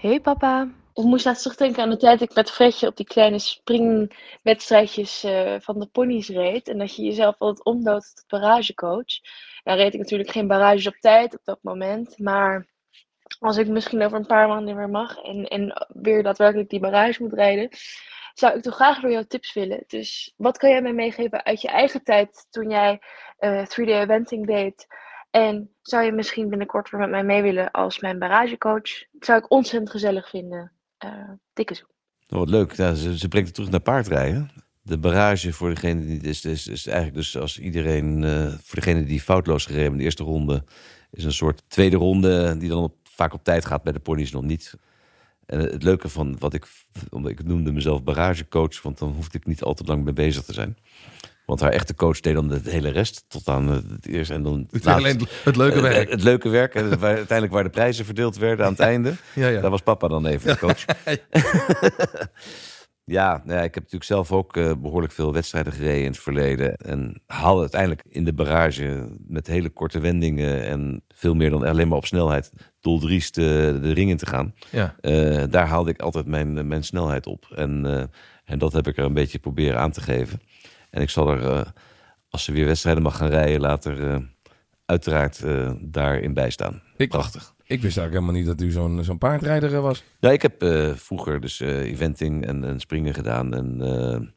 Hey 0.00 0.20
papa. 0.20 0.68
ik 0.94 1.04
moest 1.04 1.24
laatst 1.24 1.42
terugdenken 1.42 1.82
aan 1.82 1.90
de 1.90 1.96
tijd 1.96 2.18
dat 2.18 2.28
ik 2.30 2.34
met 2.34 2.50
Fredje 2.50 2.86
op 2.86 2.96
die 2.96 3.06
kleine 3.06 3.38
springwedstrijdjes 3.38 5.24
uh, 5.24 5.54
van 5.60 5.78
de 5.78 5.86
ponies 5.86 6.28
reed. 6.28 6.68
En 6.68 6.78
dat 6.78 6.96
je 6.96 7.02
jezelf 7.02 7.38
altijd 7.38 7.64
omdood 7.64 8.14
tot 8.14 8.24
baragecoach. 8.28 9.20
Dan 9.64 9.76
reed 9.76 9.94
ik 9.94 10.00
natuurlijk 10.00 10.30
geen 10.30 10.46
barages 10.46 10.86
op 10.86 10.96
tijd 11.00 11.34
op 11.34 11.44
dat 11.44 11.58
moment. 11.62 12.18
Maar 12.18 12.66
als 13.38 13.56
ik 13.56 13.68
misschien 13.68 14.02
over 14.02 14.18
een 14.18 14.26
paar 14.26 14.48
maanden 14.48 14.76
weer 14.76 14.90
mag 14.90 15.16
en, 15.16 15.44
en 15.48 15.86
weer 15.88 16.22
daadwerkelijk 16.22 16.70
die 16.70 16.80
barrage 16.80 17.22
moet 17.22 17.32
rijden, 17.32 17.68
zou 18.34 18.56
ik 18.56 18.62
toch 18.62 18.74
graag 18.74 19.00
door 19.00 19.10
jouw 19.10 19.24
tips 19.28 19.52
willen. 19.52 19.84
Dus 19.86 20.34
wat 20.36 20.58
kan 20.58 20.70
jij 20.70 20.82
mij 20.82 20.92
meegeven 20.92 21.44
uit 21.44 21.60
je 21.60 21.68
eigen 21.68 22.04
tijd 22.04 22.46
toen 22.50 22.70
jij 22.70 23.00
uh, 23.40 23.64
3D 23.64 23.88
eventing 23.88 24.46
deed? 24.46 24.86
En 25.38 25.70
zou 25.82 26.04
je 26.04 26.12
misschien 26.12 26.48
binnenkort 26.48 26.90
weer 26.90 27.00
met 27.00 27.10
mij 27.10 27.24
mee 27.24 27.42
willen 27.42 27.70
als 27.70 27.98
mijn 27.98 28.18
baragecoach? 28.18 29.04
Dat 29.12 29.24
zou 29.24 29.38
ik 29.38 29.50
ontzettend 29.50 29.90
gezellig 29.90 30.28
vinden. 30.28 30.72
Uh, 31.04 31.10
dikke 31.52 31.74
zoek. 31.74 31.90
Oh, 32.28 32.38
wat 32.38 32.48
leuk. 32.48 32.74
Ze, 32.74 33.18
ze 33.18 33.28
brengt 33.28 33.46
het 33.46 33.54
terug 33.54 33.70
naar 33.70 33.80
paardrijden. 33.80 34.50
De 34.82 34.98
barrage 34.98 35.52
voor 35.52 35.68
degene 35.68 36.06
die 36.06 36.20
is, 36.20 36.44
is, 36.44 36.66
is 36.66 36.86
eigenlijk 36.86 37.16
dus 37.16 37.36
als 37.36 37.58
iedereen, 37.58 38.22
uh, 38.22 38.46
voor 38.46 38.74
degene 38.74 39.04
die 39.04 39.20
foutloos 39.20 39.66
gereden 39.66 39.92
in 39.92 39.98
de 39.98 40.04
eerste 40.04 40.22
ronde, 40.22 40.64
is 41.10 41.24
een 41.24 41.32
soort 41.32 41.62
tweede 41.68 41.96
ronde 41.96 42.56
die 42.56 42.68
dan 42.68 42.82
op, 42.82 42.96
vaak 43.02 43.32
op 43.32 43.44
tijd 43.44 43.64
gaat 43.64 43.82
bij 43.82 43.92
de 43.92 43.98
ponies 43.98 44.32
nog 44.32 44.42
niet. 44.42 44.74
En 45.46 45.60
het 45.60 45.82
leuke 45.82 46.08
van 46.08 46.38
wat 46.38 46.54
ik, 46.54 46.66
omdat 47.10 47.30
ik 47.30 47.44
noemde 47.44 47.72
mezelf 47.72 48.02
baragecoach, 48.02 48.82
want 48.82 48.98
dan 48.98 49.12
hoefde 49.12 49.38
ik 49.38 49.46
niet 49.46 49.62
al 49.62 49.74
te 49.74 49.84
lang 49.84 50.04
mee 50.04 50.12
bezig 50.14 50.42
te 50.42 50.52
zijn. 50.52 50.76
Want 51.48 51.60
haar 51.60 51.72
echte 51.72 51.94
coach 51.94 52.20
deed 52.20 52.34
dan 52.34 52.48
de 52.48 52.60
hele 52.64 52.88
rest 52.88 53.24
tot 53.28 53.48
aan 53.48 53.68
het 53.68 54.06
eerste. 54.06 54.34
En 54.34 54.42
dan 54.42 54.68
het, 54.70 54.86
alleen 54.86 55.20
het 55.44 55.56
leuke 55.56 55.80
werk. 55.80 55.96
Het, 55.96 56.10
het 56.10 56.22
leuke 56.22 56.48
werk. 56.48 56.74
En 56.74 57.00
uiteindelijk 57.00 57.52
waar 57.52 57.62
de 57.62 57.70
prijzen 57.70 58.04
verdeeld 58.04 58.36
werden 58.36 58.64
aan 58.66 58.72
het 58.72 58.80
einde. 58.80 59.14
Ja, 59.34 59.48
ja. 59.48 59.60
Daar 59.60 59.70
was 59.70 59.82
papa 59.82 60.08
dan 60.08 60.26
even 60.26 60.52
de 60.52 60.58
coach. 60.58 60.84
Ja, 63.08 63.42
nou 63.44 63.58
ja, 63.58 63.64
ik 63.64 63.74
heb 63.74 63.82
natuurlijk 63.82 64.04
zelf 64.04 64.32
ook 64.32 64.56
uh, 64.56 64.72
behoorlijk 64.78 65.12
veel 65.12 65.32
wedstrijden 65.32 65.72
gereden 65.72 66.00
in 66.00 66.10
het 66.10 66.18
verleden. 66.18 66.76
En 66.76 67.22
haalde 67.26 67.60
uiteindelijk 67.60 68.04
in 68.08 68.24
de 68.24 68.32
barrage 68.32 69.08
met 69.26 69.46
hele 69.46 69.68
korte 69.68 70.00
wendingen 70.00 70.64
en 70.64 71.04
veel 71.08 71.34
meer 71.34 71.50
dan 71.50 71.64
alleen 71.64 71.88
maar 71.88 71.98
op 71.98 72.06
snelheid 72.06 72.52
doldriest 72.80 73.38
uh, 73.38 73.44
de 73.44 73.92
ring 73.92 74.10
in 74.10 74.16
te 74.16 74.26
gaan. 74.26 74.54
Ja. 74.70 74.94
Uh, 75.00 75.42
daar 75.50 75.66
haalde 75.66 75.90
ik 75.90 76.00
altijd 76.00 76.26
mijn, 76.26 76.68
mijn 76.68 76.84
snelheid 76.84 77.26
op. 77.26 77.46
En, 77.54 78.10
en 78.44 78.58
dat 78.58 78.72
heb 78.72 78.86
ik 78.86 78.96
er 78.96 79.04
een 79.04 79.14
beetje 79.14 79.38
proberen 79.38 79.78
aan 79.78 79.92
te 79.92 80.00
geven. 80.00 80.40
En 80.90 81.02
ik 81.02 81.10
zal 81.10 81.30
er, 81.30 81.72
als 82.28 82.44
ze 82.44 82.52
weer 82.52 82.66
wedstrijden 82.66 83.02
mag 83.02 83.16
gaan 83.16 83.28
rijden, 83.28 83.60
later 83.60 84.22
uiteraard 84.84 85.44
daarin 85.80 86.34
bijstaan. 86.34 86.82
Ik, 86.96 87.08
Prachtig. 87.08 87.54
Ik 87.68 87.82
wist 87.82 87.98
eigenlijk 87.98 88.12
helemaal 88.12 88.34
niet 88.34 88.58
dat 88.58 88.66
u 88.66 88.70
zo'n 88.70 89.04
zo'n 89.04 89.18
paardrijder 89.18 89.80
was. 89.80 90.04
Ja, 90.20 90.30
ik 90.30 90.42
heb 90.42 90.62
uh, 90.62 90.94
vroeger 90.94 91.40
dus 91.40 91.60
uh, 91.60 91.78
eventing 91.78 92.46
en, 92.46 92.64
en, 92.64 92.80
springen 92.80 93.14
gedaan. 93.14 93.54
En 93.54 93.80
uh, 93.80 94.28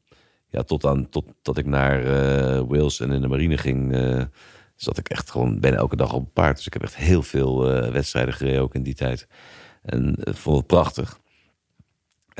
ja, 0.47 0.63
tot 0.63 0.85
aan 0.85 1.09
tot, 1.09 1.25
tot 1.41 1.57
ik 1.57 1.65
naar 1.65 2.03
Wales 2.67 2.99
en 2.99 3.11
in 3.11 3.21
de 3.21 3.27
marine 3.27 3.57
ging, 3.57 3.95
zat 4.75 4.97
ik 4.97 5.09
echt 5.09 5.31
gewoon 5.31 5.59
bijna 5.59 5.77
elke 5.77 5.95
dag 5.95 6.13
op 6.13 6.21
een 6.21 6.31
paard. 6.31 6.55
Dus 6.55 6.65
ik 6.65 6.73
heb 6.73 6.81
echt 6.81 6.95
heel 6.95 7.23
veel 7.23 7.61
wedstrijden 7.91 8.33
gereden 8.33 8.61
ook 8.61 8.75
in 8.75 8.83
die 8.83 8.95
tijd. 8.95 9.27
En 9.81 10.15
vond 10.19 10.57
het 10.57 10.67
prachtig. 10.67 11.19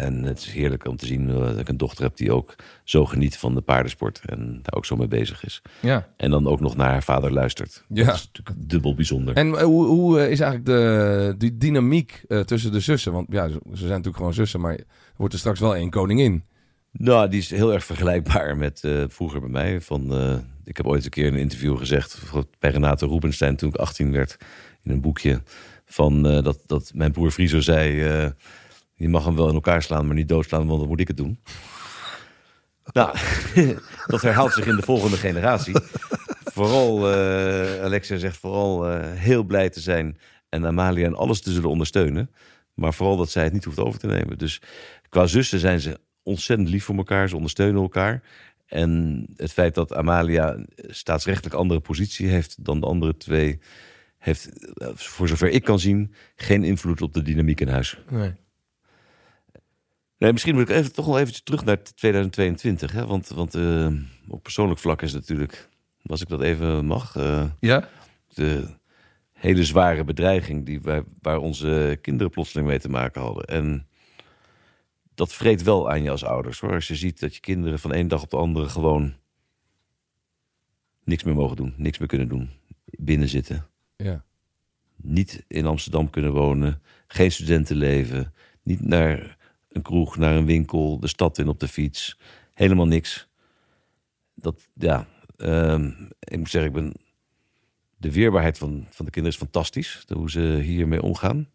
En 0.01 0.23
het 0.23 0.37
is 0.37 0.51
heerlijk 0.51 0.87
om 0.87 0.97
te 0.97 1.05
zien 1.05 1.29
eh, 1.29 1.35
dat 1.35 1.59
ik 1.59 1.67
een 1.67 1.77
dochter 1.77 2.03
heb 2.03 2.17
die 2.17 2.31
ook 2.31 2.55
zo 2.83 3.05
geniet 3.05 3.37
van 3.37 3.55
de 3.55 3.61
paardensport. 3.61 4.21
En 4.25 4.59
daar 4.61 4.75
ook 4.75 4.85
zo 4.85 4.95
mee 4.95 5.07
bezig 5.07 5.43
is. 5.43 5.61
Ja. 5.79 6.07
En 6.17 6.29
dan 6.29 6.47
ook 6.47 6.59
nog 6.59 6.75
naar 6.75 6.89
haar 6.89 7.03
vader 7.03 7.31
luistert. 7.31 7.85
Ja. 7.87 8.05
Dat 8.05 8.15
is 8.15 8.29
natuurlijk 8.33 8.69
dubbel 8.69 8.95
bijzonder. 8.95 9.35
En 9.35 9.55
eh, 9.55 9.63
hoe, 9.63 9.85
hoe 9.85 10.19
eh, 10.19 10.31
is 10.31 10.39
eigenlijk 10.39 10.65
de, 10.65 11.35
die 11.37 11.57
dynamiek 11.57 12.25
tussen 12.45 12.71
de 12.71 12.79
zussen? 12.79 13.11
Want 13.11 13.27
ja, 13.29 13.49
ze 13.49 13.59
zijn 13.73 13.89
natuurlijk 13.89 14.17
gewoon 14.17 14.33
zussen, 14.33 14.59
maar 14.59 14.79
wordt 15.15 15.33
er 15.33 15.39
straks 15.39 15.59
wel 15.59 15.75
één 15.75 15.89
koningin. 15.89 16.43
Nou, 16.91 17.29
die 17.29 17.39
is 17.39 17.49
heel 17.49 17.73
erg 17.73 17.83
vergelijkbaar 17.83 18.57
met 18.57 18.87
vroeger 19.07 19.39
bij 19.39 19.49
mij. 19.49 19.81
Van, 19.81 20.13
ik 20.63 20.77
heb 20.77 20.85
ooit 20.85 21.03
een 21.03 21.09
keer 21.09 21.25
in 21.25 21.33
een 21.33 21.39
interview 21.39 21.77
gezegd 21.77 22.21
bij 22.59 22.71
Renate 22.71 23.07
Rubenstein 23.07 23.55
toen 23.55 23.69
ik 23.69 23.75
18 23.75 24.11
werd 24.11 24.37
in 24.83 24.91
een 24.91 25.01
boekje. 25.01 25.41
Van, 25.85 26.23
dat, 26.23 26.59
dat 26.65 26.91
mijn 26.93 27.11
broer 27.11 27.31
Friso 27.31 27.59
zei 27.59 28.33
je 29.01 29.09
mag 29.09 29.25
hem 29.25 29.35
wel 29.35 29.47
in 29.47 29.53
elkaar 29.53 29.83
slaan, 29.83 30.05
maar 30.05 30.15
niet 30.15 30.27
doodslaan, 30.27 30.67
want 30.67 30.79
dan 30.79 30.89
moet 30.89 30.99
ik 30.99 31.07
het 31.07 31.17
doen. 31.17 31.39
Nou, 32.93 33.17
dat 34.07 34.21
herhaalt 34.21 34.53
zich 34.53 34.65
in 34.65 34.75
de 34.75 34.81
volgende 34.81 35.17
generatie. 35.17 35.75
Vooral, 36.43 37.13
uh, 37.13 37.83
Alexia 37.83 38.17
zegt 38.17 38.37
vooral 38.37 38.91
uh, 38.91 38.99
heel 39.03 39.43
blij 39.43 39.69
te 39.69 39.79
zijn 39.79 40.17
en 40.49 40.65
Amalia 40.65 41.05
en 41.05 41.15
alles 41.15 41.41
te 41.41 41.51
zullen 41.51 41.69
ondersteunen. 41.69 42.31
Maar 42.73 42.93
vooral 42.93 43.17
dat 43.17 43.29
zij 43.29 43.43
het 43.43 43.53
niet 43.53 43.63
hoeft 43.63 43.79
over 43.79 43.99
te 43.99 44.07
nemen. 44.07 44.37
Dus 44.37 44.61
qua 45.09 45.25
zussen 45.27 45.59
zijn 45.59 45.79
ze 45.79 45.99
ontzettend 46.23 46.69
lief 46.69 46.83
voor 46.83 46.95
elkaar. 46.95 47.29
Ze 47.29 47.35
ondersteunen 47.35 47.81
elkaar. 47.81 48.23
En 48.65 49.25
het 49.35 49.51
feit 49.51 49.75
dat 49.75 49.93
Amalia 49.93 50.65
staatsrechtelijk 50.75 51.55
andere 51.55 51.79
positie 51.79 52.27
heeft 52.27 52.65
dan 52.65 52.79
de 52.79 52.85
andere 52.85 53.17
twee, 53.17 53.59
heeft, 54.17 54.73
eh, 54.73 54.89
voor 54.93 55.27
zover 55.27 55.49
ik 55.49 55.63
kan 55.63 55.79
zien, 55.79 56.13
geen 56.35 56.63
invloed 56.63 57.01
op 57.01 57.13
de 57.13 57.21
dynamiek 57.21 57.61
in 57.61 57.67
huis. 57.67 57.97
Nee. 58.09 58.33
Nee, 60.21 60.31
misschien 60.31 60.53
moet 60.53 60.69
ik 60.69 60.75
even, 60.75 60.93
toch 60.93 61.05
nog 61.07 61.17
eventjes 61.17 61.43
terug 61.43 61.65
naar 61.65 61.83
2022. 61.83 62.91
Hè? 62.91 63.05
Want, 63.05 63.27
want 63.27 63.55
uh, 63.55 63.87
op 64.27 64.43
persoonlijk 64.43 64.79
vlak 64.79 65.01
is 65.01 65.11
het 65.11 65.21
natuurlijk, 65.21 65.69
als 66.05 66.21
ik 66.21 66.27
dat 66.27 66.41
even 66.41 66.85
mag, 66.85 67.15
uh, 67.15 67.43
ja? 67.59 67.89
de 68.27 68.65
hele 69.31 69.63
zware 69.63 70.03
bedreiging 70.03 70.65
die 70.65 70.81
wij, 70.81 71.03
waar 71.21 71.37
onze 71.37 71.97
kinderen 72.01 72.31
plotseling 72.31 72.67
mee 72.67 72.79
te 72.79 72.89
maken 72.89 73.21
hadden. 73.21 73.45
En 73.45 73.87
dat 75.15 75.33
vreet 75.33 75.63
wel 75.63 75.89
aan 75.89 76.03
je 76.03 76.09
als 76.09 76.23
ouders 76.23 76.59
hoor. 76.59 76.73
Als 76.73 76.87
je 76.87 76.95
ziet 76.95 77.19
dat 77.19 77.35
je 77.35 77.41
kinderen 77.41 77.79
van 77.79 77.93
één 77.93 78.07
dag 78.07 78.23
op 78.23 78.29
de 78.29 78.37
andere 78.37 78.69
gewoon 78.69 79.13
niks 81.03 81.23
meer 81.23 81.35
mogen 81.35 81.55
doen, 81.55 81.73
niks 81.77 81.97
meer 81.97 82.07
kunnen 82.07 82.27
doen, 82.27 82.49
binnen 82.85 83.27
zitten. 83.27 83.67
Ja. 83.95 84.23
Niet 84.95 85.45
in 85.47 85.65
Amsterdam 85.65 86.09
kunnen 86.09 86.31
wonen, 86.31 86.81
geen 87.07 87.31
studentenleven, 87.31 88.33
niet 88.63 88.81
naar 88.81 89.39
een 89.71 89.81
kroeg, 89.81 90.17
naar 90.17 90.35
een 90.35 90.45
winkel, 90.45 90.99
de 90.99 91.07
stad 91.07 91.37
in 91.37 91.47
op 91.47 91.59
de 91.59 91.67
fiets. 91.67 92.17
Helemaal 92.53 92.87
niks. 92.87 93.27
Dat, 94.35 94.67
ja, 94.73 95.07
uh, 95.37 95.87
ik 96.19 96.37
moet 96.37 96.49
zeggen, 96.49 96.69
ik 96.69 96.75
ben, 96.75 96.93
de 97.97 98.11
weerbaarheid 98.11 98.57
van, 98.57 98.85
van 98.89 99.05
de 99.05 99.11
kinderen 99.11 99.37
is 99.37 99.43
fantastisch. 99.43 100.05
Hoe 100.13 100.31
ze 100.31 100.59
hiermee 100.61 101.01
omgaan. 101.01 101.49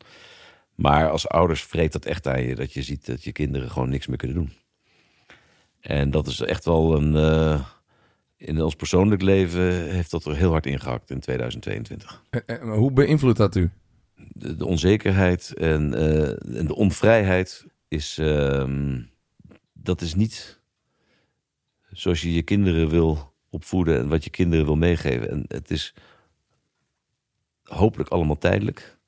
Maar 0.75 1.11
als 1.11 1.29
ouders 1.29 1.63
vreet 1.63 1.93
dat 1.93 2.05
echt 2.05 2.27
aan 2.27 2.43
je. 2.43 2.55
Dat 2.55 2.73
je 2.73 2.83
ziet 2.83 3.07
dat 3.07 3.25
je 3.25 3.33
kinderen 3.33 3.71
gewoon 3.71 3.89
niks 3.89 4.07
meer 4.07 4.17
kunnen 4.17 4.37
doen. 4.37 4.53
En 5.81 6.11
dat 6.11 6.27
is 6.27 6.41
echt 6.41 6.65
wel 6.65 6.97
een... 6.97 7.15
Uh, 7.15 7.67
in 8.37 8.63
ons 8.63 8.75
persoonlijk 8.75 9.23
leven 9.23 9.91
heeft 9.91 10.11
dat 10.11 10.25
er 10.25 10.37
heel 10.37 10.51
hard 10.51 10.67
ingehakt 10.67 11.11
in 11.11 11.21
2022. 11.21 12.23
En, 12.47 12.69
hoe 12.69 12.93
beïnvloedt 12.93 13.39
dat 13.39 13.57
u? 13.57 13.71
De, 14.15 14.57
de 14.57 14.67
onzekerheid 14.67 15.55
en, 15.55 15.93
uh, 15.93 16.59
en 16.59 16.67
de 16.67 16.75
onvrijheid 16.75 17.67
is, 17.89 18.19
uh, 18.19 19.01
dat 19.73 20.01
is 20.01 20.15
niet 20.15 20.61
zoals 21.91 22.23
je 22.23 22.33
je 22.33 22.43
kinderen 22.43 22.89
wil 22.89 23.35
opvoeden 23.51 23.99
en 23.99 24.09
wat 24.09 24.25
je 24.25 24.31
kinderen 24.31 24.65
wil 24.65 24.77
meegeven. 24.77 25.31
En 25.31 25.45
het 25.49 25.71
is 25.71 25.95
hopelijk 27.63 28.09
allemaal 28.09 28.39
tijdelijk. 28.39 28.99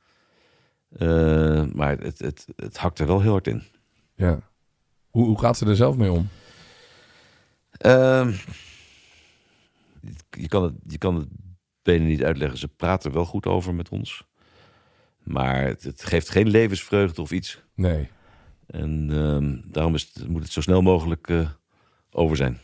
Uh, 0.98 1.64
maar 1.72 1.98
het, 1.98 2.18
het, 2.18 2.46
het 2.56 2.76
hakt 2.76 2.98
er 2.98 3.06
wel 3.06 3.20
heel 3.20 3.30
hard 3.30 3.46
in. 3.46 3.62
Ja. 4.14 4.40
Hoe, 5.10 5.26
hoe 5.26 5.38
gaat 5.38 5.56
ze 5.58 5.66
er 5.66 5.76
zelf 5.76 5.96
mee 5.96 6.10
om? 6.12 6.28
Uh, 7.86 8.38
je, 10.30 10.48
kan 10.48 10.62
het, 10.62 10.74
je 10.86 10.98
kan 10.98 11.14
het 11.14 11.28
bijna 11.82 12.04
niet 12.04 12.24
uitleggen. 12.24 12.58
Ze 12.58 12.68
praten 12.68 13.10
er 13.10 13.16
wel 13.16 13.24
goed 13.24 13.46
over 13.46 13.74
met 13.74 13.88
ons. 13.88 14.26
Maar 15.22 15.64
het, 15.64 15.82
het 15.82 16.04
geeft 16.04 16.28
geen 16.28 16.48
levensvreugde 16.48 17.22
of 17.22 17.30
iets. 17.30 17.62
Nee. 17.74 18.08
En 18.68 19.08
uh, 19.12 19.72
daarom 19.72 19.94
is 19.94 20.10
het, 20.12 20.28
moet 20.28 20.42
het 20.42 20.52
zo 20.52 20.60
snel 20.60 20.82
mogelijk 20.82 21.28
uh, 21.28 21.48
over 22.10 22.36
zijn. 22.36 22.58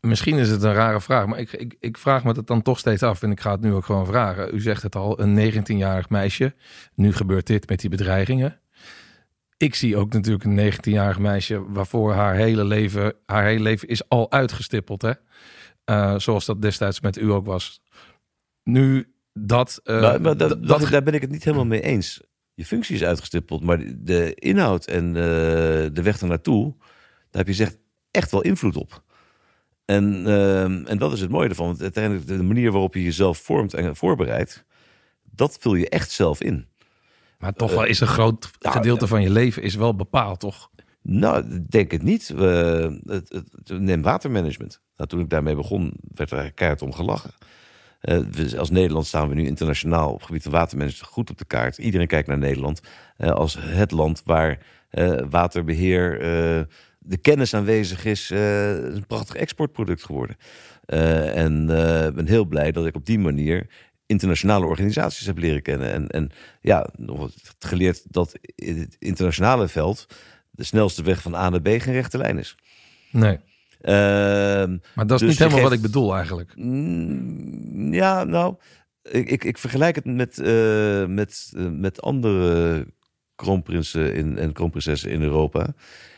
Misschien 0.00 0.38
is 0.38 0.48
het 0.48 0.62
een 0.62 0.72
rare 0.72 1.00
vraag, 1.00 1.26
maar 1.26 1.38
ik, 1.38 1.52
ik, 1.52 1.76
ik 1.80 1.98
vraag 1.98 2.24
me 2.24 2.32
het 2.32 2.46
dan 2.46 2.62
toch 2.62 2.78
steeds 2.78 3.02
af. 3.02 3.22
En 3.22 3.30
ik 3.30 3.40
ga 3.40 3.50
het 3.50 3.60
nu 3.60 3.72
ook 3.72 3.84
gewoon 3.84 4.06
vragen. 4.06 4.54
U 4.54 4.60
zegt 4.60 4.82
het 4.82 4.96
al, 4.96 5.20
een 5.20 5.52
19-jarig 5.52 6.08
meisje. 6.08 6.54
Nu 6.94 7.12
gebeurt 7.12 7.46
dit 7.46 7.68
met 7.68 7.80
die 7.80 7.90
bedreigingen. 7.90 8.60
Ik 9.56 9.74
zie 9.74 9.96
ook 9.96 10.12
natuurlijk 10.12 10.44
een 10.44 10.72
19-jarig 10.72 11.18
meisje 11.18 11.72
waarvoor 11.72 12.12
haar 12.12 12.34
hele 12.34 12.64
leven, 12.64 13.14
haar 13.26 13.44
hele 13.44 13.62
leven 13.62 13.88
is 13.88 14.08
al 14.08 14.30
uitgestippeld. 14.30 15.02
Hè? 15.02 15.12
Uh, 15.84 16.18
zoals 16.18 16.44
dat 16.44 16.62
destijds 16.62 17.00
met 17.00 17.18
u 17.18 17.30
ook 17.30 17.46
was. 17.46 17.82
Nu 18.64 19.12
dat. 19.32 19.80
Maar, 19.84 20.20
maar 20.20 20.36
dat, 20.36 20.66
dat, 20.66 20.88
daar 20.90 21.02
ben 21.02 21.14
ik 21.14 21.20
het 21.20 21.30
niet 21.30 21.44
helemaal 21.44 21.66
mee 21.66 21.82
eens 21.82 22.20
je 22.54 22.64
functie 22.64 22.94
is 22.94 23.04
uitgestippeld, 23.04 23.62
maar 23.62 23.78
de 23.96 24.34
inhoud 24.34 24.86
en 24.86 25.06
uh, 25.06 25.14
de 25.92 26.02
weg 26.02 26.20
ernaartoe, 26.20 26.74
daar 26.78 27.44
heb 27.44 27.46
je 27.46 27.54
zegt 27.54 27.78
echt 28.10 28.30
wel 28.30 28.42
invloed 28.42 28.76
op. 28.76 29.02
En, 29.84 30.26
uh, 30.26 30.62
en 30.90 30.98
dat 30.98 31.12
is 31.12 31.20
het 31.20 31.30
mooie 31.30 31.48
ervan. 31.48 31.66
Want 31.66 31.82
uiteindelijk 31.82 32.26
de 32.26 32.42
manier 32.42 32.72
waarop 32.72 32.94
je 32.94 33.02
jezelf 33.02 33.38
vormt 33.38 33.74
en 33.74 33.96
voorbereidt, 33.96 34.64
dat 35.22 35.56
vul 35.60 35.74
je 35.74 35.88
echt 35.88 36.10
zelf 36.10 36.42
in. 36.42 36.66
Maar 37.38 37.52
toch 37.52 37.70
wel 37.70 37.84
is 37.84 38.00
een 38.00 38.06
groot 38.06 38.50
nou, 38.58 38.76
gedeelte 38.76 39.06
van 39.06 39.22
je 39.22 39.30
leven 39.30 39.62
is 39.62 39.74
wel 39.74 39.96
bepaald, 39.96 40.40
toch? 40.40 40.70
Nou, 41.02 41.64
denk 41.68 41.90
het 41.90 42.02
niet. 42.02 42.28
We, 42.28 43.00
het, 43.06 43.28
het, 43.28 43.80
neem 43.80 44.02
watermanagement. 44.02 44.80
Nou, 44.96 45.08
toen 45.08 45.20
ik 45.20 45.30
daarmee 45.30 45.54
begon, 45.54 45.92
werd 46.14 46.30
er 46.30 46.52
keihard 46.52 46.82
om 46.82 46.92
gelachen. 46.92 47.30
We, 48.02 48.54
als 48.58 48.70
Nederland 48.70 49.06
staan 49.06 49.28
we 49.28 49.34
nu 49.34 49.46
internationaal 49.46 50.12
op 50.12 50.22
gebied 50.22 50.42
van 50.42 50.52
watermanagement 50.52 51.10
goed 51.10 51.30
op 51.30 51.38
de 51.38 51.44
kaart. 51.44 51.78
Iedereen 51.78 52.06
kijkt 52.06 52.28
naar 52.28 52.38
Nederland 52.38 52.80
uh, 53.18 53.30
als 53.30 53.56
het 53.60 53.90
land 53.90 54.22
waar 54.24 54.58
uh, 54.92 55.20
waterbeheer, 55.30 56.18
de 56.98 57.16
kennis 57.16 57.54
aanwezig 57.54 58.04
is. 58.04 58.30
een 58.30 59.06
prachtig 59.06 59.34
exportproduct 59.34 60.04
geworden. 60.04 60.36
en 61.34 61.62
ik 62.08 62.14
ben 62.14 62.26
heel 62.26 62.44
blij 62.44 62.72
dat 62.72 62.86
ik 62.86 62.94
op 62.94 63.06
die 63.06 63.18
manier 63.18 63.66
internationale 64.06 64.66
organisaties 64.66 65.26
heb 65.26 65.38
leren 65.38 65.62
kennen. 65.62 65.92
En, 65.92 66.08
en 66.08 66.30
ja, 66.60 66.88
nog 66.96 67.30
geleerd 67.58 68.02
dat 68.08 68.38
in 68.54 68.78
het 68.78 68.96
internationale 68.98 69.68
veld 69.68 70.06
de 70.50 70.64
snelste 70.64 71.02
weg 71.02 71.22
van 71.22 71.34
A 71.34 71.48
naar 71.48 71.62
B 71.62 71.68
geen 71.68 71.92
rechte 71.92 72.18
lijn 72.18 72.38
is. 72.38 72.56
Nee. 73.10 73.38
Uh, 73.82 73.92
maar 74.94 75.06
dat 75.06 75.10
is 75.10 75.18
dus 75.18 75.28
niet 75.28 75.38
helemaal 75.38 75.58
geeft, 75.58 75.62
wat 75.62 75.72
ik 75.72 75.82
bedoel 75.82 76.14
eigenlijk. 76.14 76.52
Mm, 76.56 77.94
ja, 77.94 78.24
nou, 78.24 78.54
ik, 79.02 79.30
ik, 79.30 79.44
ik 79.44 79.58
vergelijk 79.58 79.94
het 79.94 80.04
met, 80.04 80.38
uh, 80.38 81.06
met, 81.06 81.52
uh, 81.56 81.68
met 81.70 82.02
andere 82.02 82.86
kroonprinsen 83.34 84.14
in, 84.14 84.38
en 84.38 84.52
kroonprinsessen 84.52 85.10
in 85.10 85.22
Europa. 85.22 85.74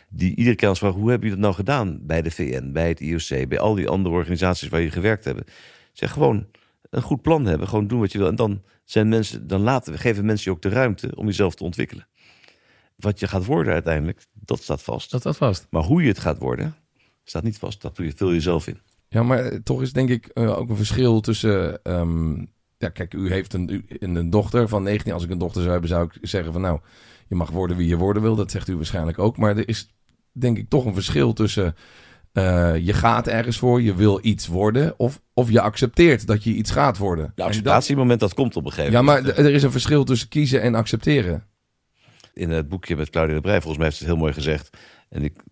Die 0.08 0.36
iedere 0.36 0.56
keer 0.56 0.76
vragen, 0.76 1.00
hoe 1.00 1.10
hebben 1.10 1.28
jullie 1.28 1.42
dat 1.42 1.52
nou 1.52 1.54
gedaan? 1.54 1.98
Bij 2.02 2.22
de 2.22 2.30
VN, 2.30 2.72
bij 2.72 2.88
het 2.88 3.00
IOC, 3.00 3.48
bij 3.48 3.58
al 3.58 3.74
die 3.74 3.88
andere 3.88 4.14
organisaties 4.14 4.68
waar 4.68 4.80
je 4.80 4.90
gewerkt 4.90 5.24
hebt. 5.24 5.50
Zeg 5.92 6.10
gewoon 6.10 6.46
een 6.90 7.02
goed 7.02 7.22
plan 7.22 7.46
hebben, 7.46 7.68
gewoon 7.68 7.86
doen 7.86 8.00
wat 8.00 8.12
je 8.12 8.18
wil. 8.18 8.26
En 8.26 8.36
dan 8.36 8.62
zijn 8.84 9.08
mensen, 9.08 9.46
dan 9.46 9.60
laten 9.60 9.92
we, 9.92 9.98
geven 9.98 10.24
mensen 10.24 10.50
je 10.50 10.56
ook 10.56 10.62
de 10.62 10.68
ruimte 10.68 11.16
om 11.16 11.26
jezelf 11.26 11.54
te 11.54 11.64
ontwikkelen. 11.64 12.06
Wat 12.96 13.20
je 13.20 13.28
gaat 13.28 13.44
worden 13.44 13.72
uiteindelijk, 13.72 14.26
dat 14.32 14.62
staat 14.62 14.82
vast. 14.82 15.10
Dat 15.10 15.20
staat 15.20 15.36
vast. 15.36 15.66
Maar 15.70 15.82
hoe 15.82 16.02
je 16.02 16.08
het 16.08 16.18
gaat 16.18 16.38
worden, 16.38 16.74
staat 17.24 17.42
niet 17.42 17.58
vast. 17.58 17.82
Dat 17.82 18.00
vul 18.14 18.32
je 18.32 18.40
zelf 18.40 18.66
in. 18.66 18.78
Ja, 19.08 19.22
maar 19.22 19.62
toch 19.62 19.82
is 19.82 19.92
denk 19.92 20.08
ik 20.08 20.30
uh, 20.34 20.58
ook 20.58 20.68
een 20.68 20.76
verschil 20.76 21.20
tussen. 21.20 21.80
Um, 21.82 22.52
ja, 22.78 22.88
kijk, 22.88 23.14
u 23.14 23.30
heeft 23.30 23.52
een, 23.52 23.84
een, 23.88 24.14
een, 24.14 24.30
dochter 24.30 24.68
van 24.68 24.82
19. 24.82 25.12
Als 25.12 25.24
ik 25.24 25.30
een 25.30 25.38
dochter 25.38 25.60
zou 25.60 25.72
hebben, 25.72 25.90
zou 25.90 26.04
ik 26.04 26.28
zeggen 26.28 26.52
van 26.52 26.60
nou, 26.60 26.80
je 27.28 27.34
mag 27.34 27.50
worden 27.50 27.76
wie 27.76 27.88
je 27.88 27.96
worden 27.96 28.22
wil. 28.22 28.36
Dat 28.36 28.50
zegt 28.50 28.68
u 28.68 28.76
waarschijnlijk 28.76 29.18
ook. 29.18 29.36
Maar 29.36 29.56
er 29.56 29.68
is 29.68 29.94
denk 30.32 30.58
ik 30.58 30.68
toch 30.68 30.84
een 30.84 30.94
verschil 30.94 31.32
tussen. 31.32 31.74
Uh, 32.32 32.76
je 32.76 32.92
gaat 32.92 33.28
ergens 33.28 33.58
voor, 33.58 33.82
je 33.82 33.94
wil 33.94 34.18
iets 34.22 34.46
worden, 34.46 34.94
of, 34.96 35.20
of 35.34 35.50
je 35.50 35.60
accepteert 35.60 36.26
dat 36.26 36.44
je 36.44 36.54
iets 36.54 36.70
gaat 36.70 36.98
worden. 36.98 37.32
Nou, 37.34 37.48
acceptatiemoment, 37.48 38.20
dat 38.20 38.34
komt 38.34 38.56
op 38.56 38.64
een 38.64 38.72
gegeven 38.72 38.92
ja, 38.92 39.02
moment. 39.02 39.26
Ja, 39.26 39.32
maar 39.32 39.44
er 39.44 39.54
is 39.54 39.62
een 39.62 39.70
verschil 39.70 40.04
tussen 40.04 40.28
kiezen 40.28 40.62
en 40.62 40.74
accepteren. 40.74 41.46
In 42.32 42.50
het 42.50 42.68
boekje 42.68 42.96
met 42.96 43.10
Claudia 43.10 43.34
de 43.34 43.40
Breij, 43.40 43.60
volgens 43.60 43.76
mij 43.76 43.86
heeft 43.86 43.98
ze 43.98 44.04
het 44.04 44.12
heel 44.12 44.22
mooi 44.22 44.32
gezegd. 44.32 44.76
En 45.08 45.24
ik, 45.24 45.42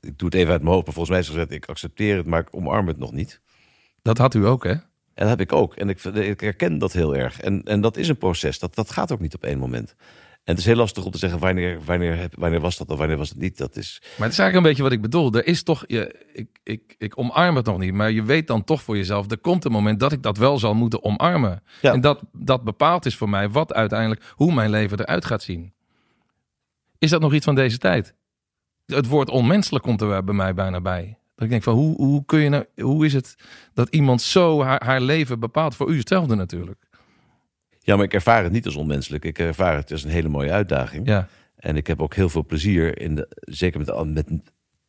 ik 0.00 0.18
doe 0.18 0.28
het 0.28 0.34
even 0.34 0.52
uit 0.52 0.62
mijn 0.62 0.72
hoofd, 0.74 0.86
maar 0.86 0.94
volgens 0.94 1.10
mij 1.10 1.18
is 1.18 1.26
ze 1.26 1.32
gezegd... 1.32 1.52
ik 1.52 1.66
accepteer 1.66 2.16
het, 2.16 2.26
maar 2.26 2.40
ik 2.40 2.48
omarm 2.50 2.86
het 2.86 2.98
nog 2.98 3.12
niet. 3.12 3.40
Dat 4.02 4.18
had 4.18 4.34
u 4.34 4.46
ook, 4.46 4.64
hè? 4.64 4.70
En 4.70 5.26
dat 5.26 5.28
heb 5.28 5.40
ik 5.40 5.52
ook. 5.52 5.74
En 5.74 5.88
ik, 5.88 6.04
ik 6.04 6.40
herken 6.40 6.78
dat 6.78 6.92
heel 6.92 7.16
erg. 7.16 7.40
En, 7.40 7.62
en 7.64 7.80
dat 7.80 7.96
is 7.96 8.08
een 8.08 8.18
proces. 8.18 8.58
Dat, 8.58 8.74
dat 8.74 8.90
gaat 8.90 9.12
ook 9.12 9.20
niet 9.20 9.34
op 9.34 9.44
één 9.44 9.58
moment. 9.58 9.94
En 10.48 10.54
het 10.54 10.58
is 10.58 10.64
heel 10.64 10.76
lastig 10.76 11.04
om 11.04 11.10
te 11.10 11.18
zeggen 11.18 11.38
wanneer, 11.38 11.78
wanneer, 11.84 12.28
wanneer 12.34 12.60
was 12.60 12.76
dat 12.76 12.90
of 12.90 12.98
wanneer 12.98 13.16
was 13.16 13.28
het 13.28 13.38
niet. 13.38 13.58
Dat 13.58 13.76
is... 13.76 13.98
Maar 14.00 14.26
het 14.26 14.32
is 14.32 14.38
eigenlijk 14.38 14.56
een 14.56 14.62
beetje 14.62 14.82
wat 14.82 14.92
ik 14.92 15.00
bedoel. 15.00 15.34
Er 15.34 15.46
is 15.46 15.62
toch, 15.62 15.84
je, 15.86 16.26
ik, 16.32 16.58
ik, 16.62 16.94
ik 16.98 17.18
omarm 17.18 17.56
het 17.56 17.66
nog 17.66 17.78
niet, 17.78 17.92
maar 17.92 18.10
je 18.10 18.22
weet 18.22 18.46
dan 18.46 18.64
toch 18.64 18.82
voor 18.82 18.96
jezelf, 18.96 19.30
er 19.30 19.38
komt 19.38 19.64
een 19.64 19.72
moment 19.72 20.00
dat 20.00 20.12
ik 20.12 20.22
dat 20.22 20.36
wel 20.36 20.58
zal 20.58 20.74
moeten 20.74 21.04
omarmen. 21.04 21.62
Ja. 21.80 21.92
En 21.92 22.00
dat, 22.00 22.22
dat 22.32 22.64
bepaald 22.64 23.06
is 23.06 23.16
voor 23.16 23.28
mij 23.28 23.48
wat 23.48 23.72
uiteindelijk, 23.72 24.32
hoe 24.34 24.54
mijn 24.54 24.70
leven 24.70 25.00
eruit 25.00 25.24
gaat 25.24 25.42
zien. 25.42 25.72
Is 26.98 27.10
dat 27.10 27.20
nog 27.20 27.34
iets 27.34 27.44
van 27.44 27.54
deze 27.54 27.78
tijd? 27.78 28.14
Het 28.94 29.06
woord 29.06 29.30
onmenselijk 29.30 29.84
komt 29.84 30.00
er 30.00 30.24
bij 30.24 30.34
mij 30.34 30.54
bijna 30.54 30.80
bij. 30.80 31.18
Dat 31.34 31.44
ik 31.44 31.50
denk 31.50 31.62
van, 31.62 31.74
hoe, 31.74 31.96
hoe 31.96 32.24
kun 32.24 32.40
je 32.40 32.48
nou, 32.48 32.64
hoe 32.76 33.04
is 33.04 33.12
het 33.12 33.34
dat 33.74 33.88
iemand 33.88 34.22
zo 34.22 34.62
haar, 34.62 34.84
haar 34.84 35.00
leven 35.00 35.40
bepaalt? 35.40 35.74
Voor 35.74 35.90
u 35.90 35.98
hetzelfde 35.98 36.34
natuurlijk. 36.34 36.88
Ja, 37.78 37.96
maar 37.96 38.04
ik 38.04 38.14
ervaar 38.14 38.42
het 38.42 38.52
niet 38.52 38.66
als 38.66 38.76
onmenselijk. 38.76 39.24
Ik 39.24 39.38
ervaar 39.38 39.76
het 39.76 39.92
als 39.92 40.04
een 40.04 40.10
hele 40.10 40.28
mooie 40.28 40.50
uitdaging. 40.50 41.06
Ja. 41.06 41.28
En 41.56 41.76
ik 41.76 41.86
heb 41.86 42.02
ook 42.02 42.14
heel 42.14 42.28
veel 42.28 42.44
plezier 42.46 43.00
in 43.00 43.14
de, 43.14 43.28
zeker 43.40 43.80
met, 43.80 44.14
met 44.14 44.28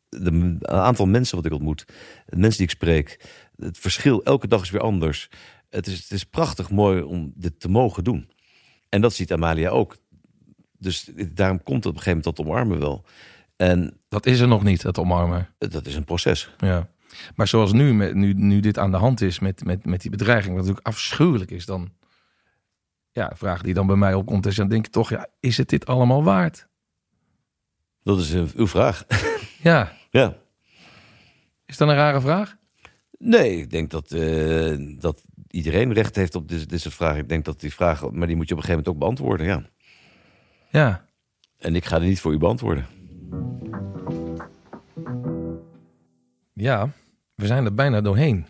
de, 0.08 0.30
een 0.30 0.68
aantal 0.68 1.06
mensen 1.06 1.36
wat 1.36 1.46
ik 1.46 1.52
ontmoet, 1.52 1.84
de 2.26 2.36
mensen 2.36 2.58
die 2.58 2.66
ik 2.66 2.74
spreek. 2.74 3.28
Het 3.56 3.78
verschil 3.78 4.24
elke 4.24 4.48
dag 4.48 4.62
is 4.62 4.70
weer 4.70 4.80
anders. 4.80 5.28
Het 5.68 5.86
is, 5.86 5.98
het 6.02 6.10
is 6.10 6.24
prachtig 6.24 6.70
mooi 6.70 7.02
om 7.02 7.32
dit 7.34 7.60
te 7.60 7.68
mogen 7.68 8.04
doen. 8.04 8.30
En 8.88 9.00
dat 9.00 9.14
ziet 9.14 9.32
Amalia 9.32 9.68
ook. 9.68 9.96
Dus 10.78 11.10
daarom 11.32 11.62
komt 11.62 11.84
het 11.84 11.92
op 11.92 11.98
een 11.98 12.02
gegeven 12.02 12.22
moment 12.24 12.36
dat 12.36 12.46
omarmen 12.46 12.78
wel. 12.78 13.04
En 13.60 14.00
Dat 14.08 14.26
is 14.26 14.40
er 14.40 14.48
nog 14.48 14.62
niet, 14.62 14.82
het 14.82 14.98
omarmen. 14.98 15.48
dat 15.58 15.86
is 15.86 15.94
een 15.94 16.04
proces. 16.04 16.50
Ja. 16.58 16.88
Maar 17.34 17.48
zoals 17.48 17.72
nu, 17.72 17.94
met, 17.94 18.14
nu, 18.14 18.32
nu 18.32 18.60
dit 18.60 18.78
aan 18.78 18.90
de 18.90 18.96
hand 18.96 19.20
is 19.20 19.38
met, 19.38 19.64
met, 19.64 19.84
met 19.84 20.00
die 20.00 20.10
bedreiging, 20.10 20.54
wat 20.54 20.62
natuurlijk 20.62 20.86
afschuwelijk 20.86 21.50
is, 21.50 21.66
dan 21.66 21.92
ja, 23.12 23.32
vraag 23.34 23.62
die 23.62 23.74
dan 23.74 23.86
bij 23.86 23.96
mij 23.96 24.14
opkomt, 24.14 24.46
is 24.46 24.54
dan 24.54 24.68
denk 24.68 24.86
ik 24.86 24.92
toch, 24.92 25.10
ja, 25.10 25.26
is 25.40 25.56
het 25.56 25.68
dit 25.68 25.86
allemaal 25.86 26.24
waard? 26.24 26.68
Dat 28.02 28.18
is 28.18 28.34
uh, 28.34 28.42
uw 28.54 28.66
vraag. 28.66 29.04
Ja, 29.62 29.92
ja. 30.10 30.36
is 31.66 31.76
dat 31.76 31.88
een 31.88 31.94
rare 31.94 32.20
vraag? 32.20 32.56
Nee, 33.18 33.56
ik 33.56 33.70
denk 33.70 33.90
dat, 33.90 34.12
uh, 34.12 34.98
dat 34.98 35.24
iedereen 35.50 35.92
recht 35.92 36.16
heeft 36.16 36.34
op 36.34 36.48
dit, 36.48 36.68
dit 36.68 36.80
soort 36.80 36.94
vragen. 36.94 37.18
Ik 37.18 37.28
denk 37.28 37.44
dat 37.44 37.60
die 37.60 37.72
vragen, 37.72 38.18
maar 38.18 38.26
die 38.26 38.36
moet 38.36 38.48
je 38.48 38.54
op 38.54 38.60
een 38.60 38.66
gegeven 38.66 38.84
moment 38.84 38.88
ook 38.88 38.98
beantwoorden, 38.98 39.46
ja. 39.46 39.62
Ja. 40.70 41.04
En 41.58 41.74
ik 41.74 41.84
ga 41.84 41.98
die 41.98 42.08
niet 42.08 42.20
voor 42.20 42.32
u 42.32 42.38
beantwoorden. 42.38 42.86
Ja, 46.54 46.90
we 47.34 47.46
zijn 47.46 47.64
er 47.64 47.74
bijna 47.74 48.00
doorheen. 48.00 48.46